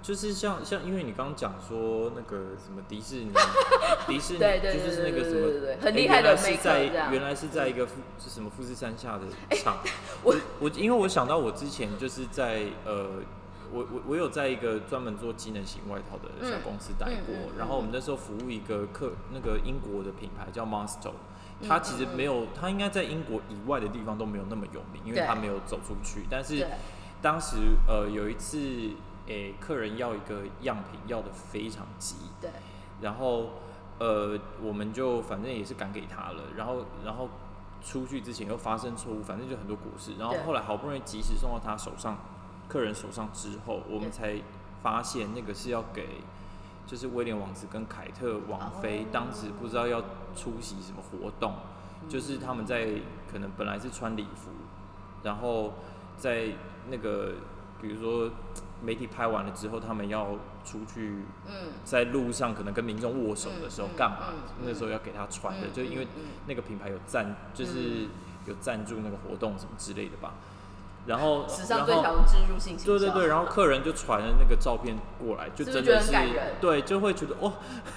[0.00, 3.30] 就是像像，因为你刚刚讲说那个什么迪士尼，
[4.08, 9.76] 迪士尼就是那个什么很诶厉害的原来是在原来是在一个富是什么富士山下的场。
[10.24, 13.10] 我我因为我想到我之前就是在呃，
[13.72, 21.10] 我我我有在一个专门做机能型外套的小公司待过，嗯嗯嗯然后我们那时候服务一个客那个英国的品牌叫 Monster。
[21.10, 26.26] 嗯它其实没有，它应该在英国以外的地方都没有那么有名，因为对它没有走出去。
[26.28, 26.66] 但是
[27.20, 27.56] 当时
[27.86, 28.58] 呃有一次，
[29.28, 32.50] 诶、客人要一个样品，要的非常急，对
[33.00, 33.50] 然后
[34.00, 37.28] 呃我们就反正也是赶给他了，然后然后
[37.80, 42.18] 出去之前又发生错误，反正就很多故事，然后后来好不容易及时送到他手上，
[42.72, 44.40] 客人手上之后，我们才
[44.82, 46.06] 发现那个是要给。
[46.84, 50.00] 就是威廉王子跟凯特王妃哦当时不知道要
[50.36, 51.54] 出席什么活动，
[52.02, 52.88] 嗯就是他们在
[53.30, 54.50] 可能本来是穿礼服，
[55.22, 55.74] 然后
[56.18, 56.48] 在
[56.90, 57.34] 那个
[57.80, 58.28] 比如说
[58.82, 64.34] 媒体拍完了之后，他们要出去嗯在路上可能跟民众握手的时候干嘛？
[64.66, 66.06] 那时候要给他穿的，嗯就因为
[66.48, 68.10] 那个品牌有赞，就是嗯
[68.46, 70.34] 有赞助那个活动什么之类的吧。
[71.04, 76.12] 然后史上最强植入性行销对对对，然后客人就传了那个照片过来，就真的是
[76.60, 77.52] 对，就会觉得哦，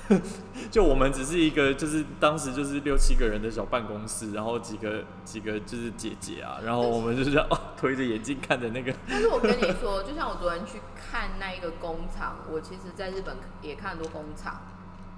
[0.71, 14.61] 就我们只是一个就是当时就是六七个人的小办公室，然后几个几个就是姐姐啊，然后我们就是哦推着眼镜看着那个， 但是我跟你说，就像我昨天去看那一个工厂，我其实在日本也看很多工厂。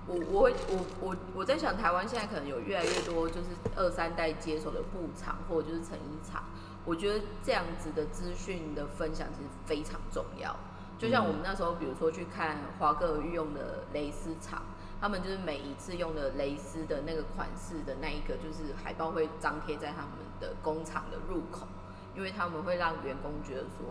[0.09, 6.43] 我我会我我我在想，台湾现在可能有越来越多就是二三代接手的布厂或者就是成衣厂。
[6.87, 10.55] 我觉得这样子的资讯的分享其实非常重要。
[10.97, 14.63] 就像我们那时候，比如说去看华歌尔御用的蕾丝厂，
[15.01, 21.67] 他们就是每一次用的蕾丝的那个款式的那一个，就是海报会张贴在他们的工厂的入口，
[22.15, 23.85] 因为他们会让员工觉得说，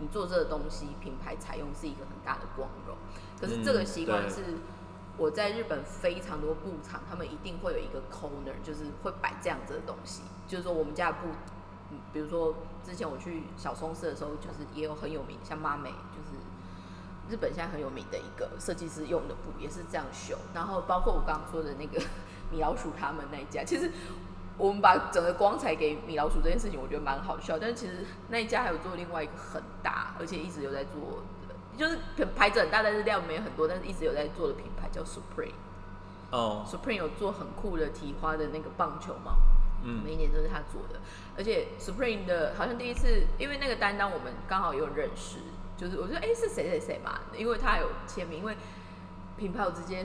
[0.00, 2.96] 你做这个东西，品牌采用是一个很大的光荣。
[3.38, 4.42] 可是这个习惯是
[5.18, 11.28] 我在日本非常多布厂，他们一定会有一个 corner，就是会摆这样子的东西，就是说我们家的布。
[11.90, 16.36] 嗯，比如说之前我去小松寺的时候，就是也有很有名，像妈美，就是
[17.28, 20.36] 日本现在很有名的一个设计师用的布，也是这样绣。
[20.54, 22.00] 然后包括我刚刚说的那个
[22.50, 23.90] 米老鼠他们那一家，其实
[24.56, 27.58] 我们把整个光彩给米老鼠这件事情，我觉得蛮好笑。
[27.58, 31.98] 但是其实那一家还有做另外一个很大，而且一直有在做的，就是
[32.36, 35.52] 牌子很大，但是量没有很多，但是一直有在做的品牌叫 Supreme。
[36.30, 39.32] 哦，Supreme 有做很酷的提花的那个棒球帽，
[39.82, 40.02] 嗯。
[40.04, 41.00] 每一年都是他做的，
[41.36, 45.38] 而且 Supreme 的好像第一次，因为那个担当我们刚好也有认识，
[45.76, 48.56] 就是我觉得哎、诶是谁谁谁嘛，因为他有签名，因为
[49.36, 50.04] 品牌有直接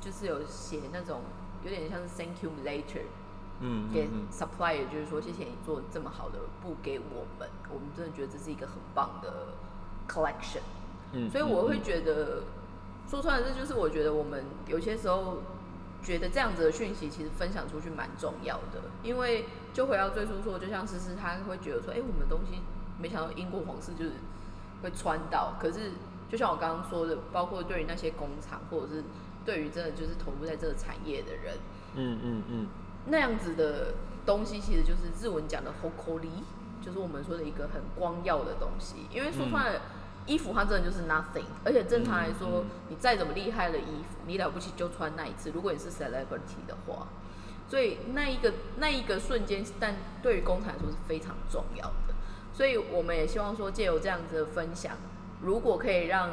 [0.00, 1.22] 就是有写那种
[1.64, 3.06] 有点像是 Thank you later 给
[3.60, 4.10] 嗯嗯。
[4.12, 9.54] 嗯 supplier，就是说谢谢你做这么好的布给我们，我们真的觉得这是一个很棒的
[10.06, 10.60] collection。
[11.12, 12.42] 嗯，所以我会觉得，
[13.08, 15.38] 说穿了，这就是我觉得我们有些时候
[16.06, 18.80] 觉得这样子的讯息，其实分享出去蛮重要的。
[19.02, 22.60] 因为就回到最初说，就像思思，他会觉得说，哎、我们东西
[23.00, 24.12] 没想到英国皇室就是
[24.82, 25.90] 会穿到，可是
[26.30, 29.02] 就像我刚刚说的，包括对于那些工厂，或者是
[29.44, 31.56] 对于真的就是投入在这个产业的人，
[31.96, 32.66] 嗯嗯嗯，
[33.06, 33.94] 那样子的
[34.24, 36.30] 东西，其实就是日文讲的 hokori，
[36.80, 39.06] 就是我们说的一个很光耀的东西。
[39.10, 39.80] 因为说穿了，
[40.26, 45.50] 衣服它真的就是 nothing，而且正常来说，你再怎么厉害的衣服，你了不起就穿那一次。
[45.50, 47.08] 如果你是 celebrity 的话，
[47.68, 52.14] 所以那一个那一个瞬间，但对于工厂来说是非常重要的。
[52.52, 54.96] 所以我们也希望说，借由这样子的分享，
[55.42, 56.30] 如果可以让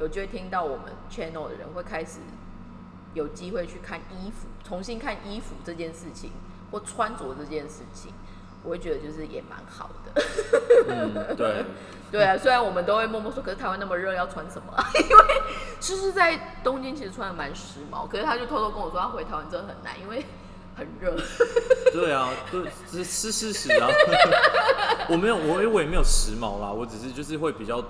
[0.00, 2.20] 有机会听到我们 channel 的人，会开始
[3.14, 6.30] 有机会去看衣服，重新看衣服这件事情，
[6.70, 8.12] 或穿着这件事情，
[8.66, 10.22] 我会觉得就是也蛮好的。
[10.88, 11.64] 嗯，对，
[12.10, 14.74] 对啊，虽然我们都会默默说，可是台湾那么热，要穿什么？
[14.98, 15.24] 因为
[15.80, 20.24] 诗诗在东京其实穿的蛮时髦，可是他就偷偷跟我说，他回台湾真的很难，因为
[20.76, 21.16] 很热。
[21.92, 23.88] 对啊，对，这是事实啊。
[25.08, 27.82] 我没有，我我也没有时髦啦，我只是就是会比较，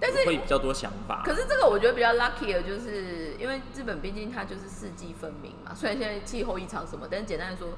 [0.00, 1.22] 但是会比较多想法。
[1.24, 7.68] 可是这个我觉得比较 lucky 的，就是因为日本毕竟它就是四季分明嘛，虽然现在气候异常什么，但是简单来说，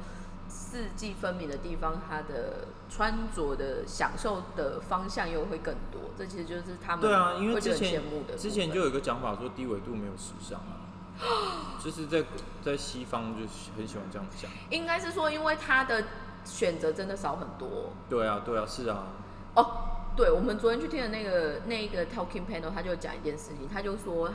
[0.59, 6.01] 四季分明的地方，它的穿着的享受的方向又会更多。
[6.17, 8.03] 这其实就是他们对啊，因为之前。
[8.37, 10.81] 之前就有一个讲法说低纬度没有时尚啊，
[11.83, 12.25] 就是在
[12.65, 13.47] 在西方就
[13.77, 14.51] 很喜欢这样讲。
[14.71, 16.05] 应该是说，因为他的
[16.45, 17.93] 选择真的少很多。
[18.09, 19.09] 对啊，对啊，是啊，
[19.55, 24.31] 哦，对，我们昨天去听的那个那个 talking panel，他就讲一件事情，他就说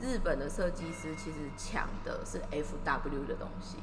[0.00, 3.76] 日本的设计师其实抢的是 FW 的东西，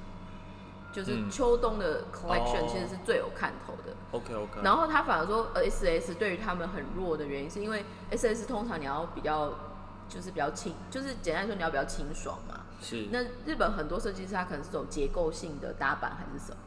[0.98, 3.93] 就是嗯秋冬的 collection 哦其实是最有看头的。
[4.12, 4.62] OK OK。
[4.64, 9.54] 然后他反而说，呃，SS 对于他们很弱的原因，是因为 SS 通常你要比较，
[10.10, 12.62] 就是比较清，就是简单来说你要比较清爽嘛。
[12.82, 16.58] 是那日本很多设计师他可能是走结构性的搭板还是什么，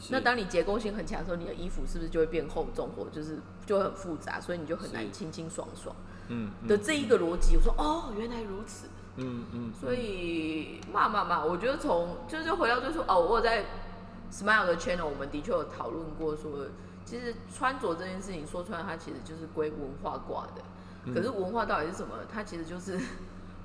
[0.00, 5.96] 是那当你结构性很强的时候，你的衣服是不是就会变厚重，或者就是就会很复杂，所以你就很难清清爽爽
[6.28, 7.56] 嗯嗯的这一个逻辑。
[7.56, 8.86] 我说哦，原来如此。
[9.20, 13.64] 嗯嗯，所以嘛嘛嘛，我觉得从就是回到最初哦，我有在
[14.32, 16.66] Smile 的 channel，我们的确有讨论过说，
[17.04, 20.62] 其实穿着这件事情说出来，它其实就是归文化挂的。
[21.04, 22.14] 嗯可是文化到底是什么？
[22.32, 23.00] 它其实就是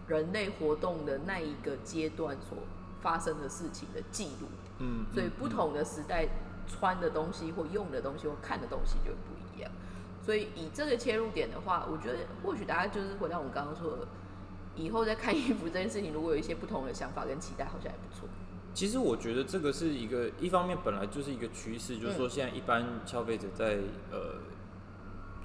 [0.07, 2.57] 人类活动的那一个阶段所
[3.01, 4.47] 发生的事情的记录。
[4.79, 6.27] 嗯，所以不同的时代
[6.67, 9.69] 穿的东西或用的东西或看的东西就不一样。
[10.21, 14.07] 所以以这个切入点的话，我觉得或许大家就是回到我们刚刚说的，
[14.75, 18.27] 以后在看衣服这件事情，如果有一些不同的想法跟期待，好像也不错。
[18.73, 23.79] 其实我觉得这个是一个，一方面本来就是一个趋势，就是说现在一般消费者在
[24.11, 24.41] 呃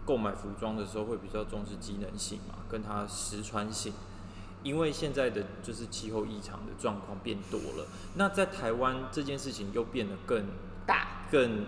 [0.04, 3.92] 购买服装的时候会比较重视机能性嘛，跟它实穿性，
[4.64, 7.86] 因为现在的就是气候异常的状况变多了。
[8.16, 10.44] 那在台湾这件事情又变得更
[10.84, 11.66] 大，更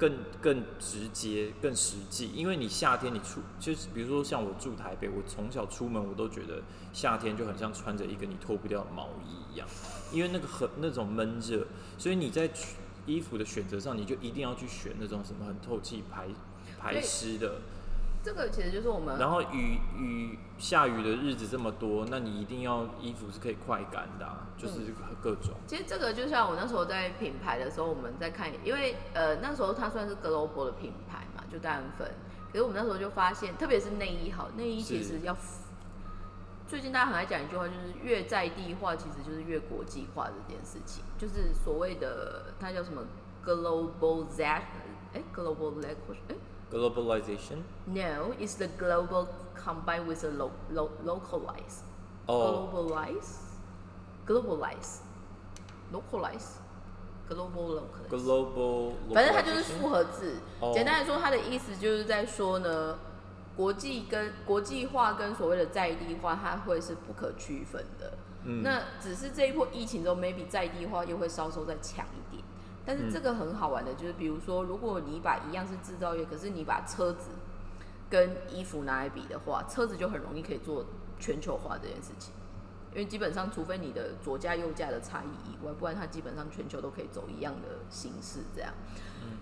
[0.00, 2.32] 更更直接、更实际。
[2.34, 9.68] 因为你夏天你出，就是比如说像我住台北，我从小出门我都觉得夏天就很像穿着一个你脱不掉的毛衣一样，
[10.10, 11.66] 因为那个很那种闷热，
[11.98, 16.26] 所以你在取衣服的选择上，你就一定要去选那种什么很透气、排
[16.78, 17.60] 排湿的。
[18.22, 25.54] 这个其实就是我们然后雨雨下雨的日子这么多，那你一定要衣服是可以快干的、啊，就是各种。
[25.66, 32.10] 其实这个就像我那时候在品牌的时候，我们在看，因为呃那时候它算是 global 的品牌嘛，就单粉。
[32.52, 35.34] 可是我们那时候就发现，特别是内衣好，内衣其是实要
[36.66, 43.02] 最近大家很爱讲一句话，就是越在地化，其实就是越国际化这件事情，就是所谓的它叫什么
[43.44, 44.62] global that
[45.14, 46.34] 哎 global language 哎
[46.70, 51.82] Globalization，no it's the global combined with the lo, lo, localize
[52.26, 53.38] 哦 globalize
[54.24, 55.00] globalize
[55.92, 56.58] localize
[57.28, 60.36] global localize，global，反正它就是复合字。
[60.60, 62.98] 哦简单来说，它的意思就是在说呢，
[63.56, 68.12] 国际跟国际化跟所谓的在地化，它会是不可区分的。
[68.44, 72.06] 嗯那只是这一波疫情中，maybe 在地化又会稍稍再强。
[72.84, 77.30] 但是这个很好玩的，就是比如说，如果你把一样是制造业，可是你把车子
[78.08, 80.86] 跟衣服拿来比的话，车子就很容易可以做
[81.18, 82.32] 全球化这件事情。
[82.92, 88.40] 因为基本上，除非你的左驾右驾的差异以外，不然它基本上全球都可以走一样的形式。
[88.52, 88.72] 这样，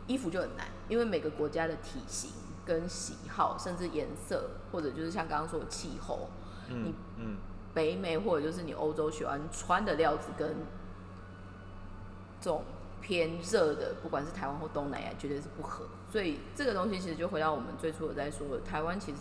[0.07, 2.30] 衣服就很难，因为每个国家的体型
[2.66, 6.28] 跟喜好，甚至颜色，或者就是像刚刚说的气候，
[6.68, 7.36] 嗯嗯，
[7.72, 10.57] 北美或者就是你欧洲喜欢穿的料子跟
[12.39, 12.62] 这种
[13.01, 15.86] 偏热的，不管是台湾或东南亚，绝对是不合。
[16.11, 19.18] 所以这个东西其实就回到我们最初有在说的，台湾其实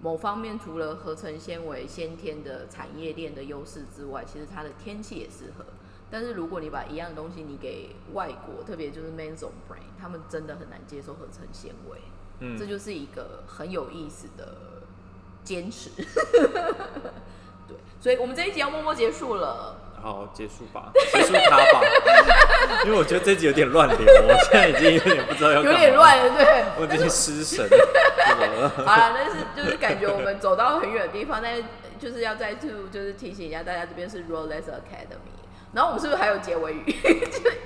[0.00, 5.64] 某方面除了合成纤维先天的产业链的优势之外，其实它的天气也适合。
[6.10, 11.98] 但是如果你把一样的东西你给外国，特别就是 Manson Brain，他们真的很难接受合成纤维。
[12.40, 14.54] 嗯这就是一个很有意思的
[15.42, 15.90] 坚持。
[17.66, 19.76] 对，所以我们这一集要默默结束了。
[20.00, 21.80] 好，结束吧，结束它吧，
[22.86, 26.64] 因为我觉得这集有点乱流， 我现在已经有点不知道要有点乱了，对。
[26.78, 28.68] 我已经失神了？
[28.84, 31.64] 好了，但是就是感觉我们走到很远的地方，但是
[31.98, 35.36] 就是要再次就是提醒一下大家，这边是 Rolex Academy。
[35.72, 36.94] 然后我们是不是还有结尾语？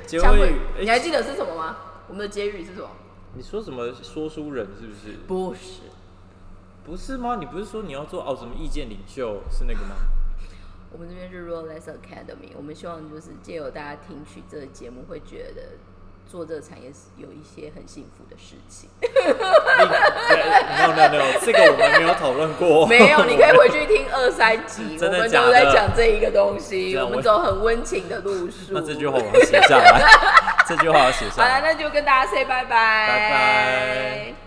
[0.06, 1.76] 结尾语，哎你还记得是什么吗？
[2.08, 2.88] 我们的结语是什么？
[3.34, 5.16] 你说什么说书人是不是？
[5.26, 5.82] 不是，
[6.84, 7.36] 不是吗？
[7.38, 9.94] 你不是说你要做哦什么意见领袖是那个吗？
[10.92, 15.62] 我们这边是 r o l e s Academy，我们希望就是借由大家听取这个节目，会觉得
[16.30, 18.90] 做这个产业是有一些很幸福的事情。
[19.00, 19.08] 没
[20.84, 22.86] 有没有没有，这个我们没有讨论过。
[22.92, 28.72] 没有，你可以回去听二三集， 我们都在讲这一个东西，我我们走很温情的路数。
[28.72, 30.02] 那这句话我要写下来，
[30.68, 31.60] 这句话要写下好了，来。
[31.62, 34.41] 那就跟大家 say 拜拜，拜拜。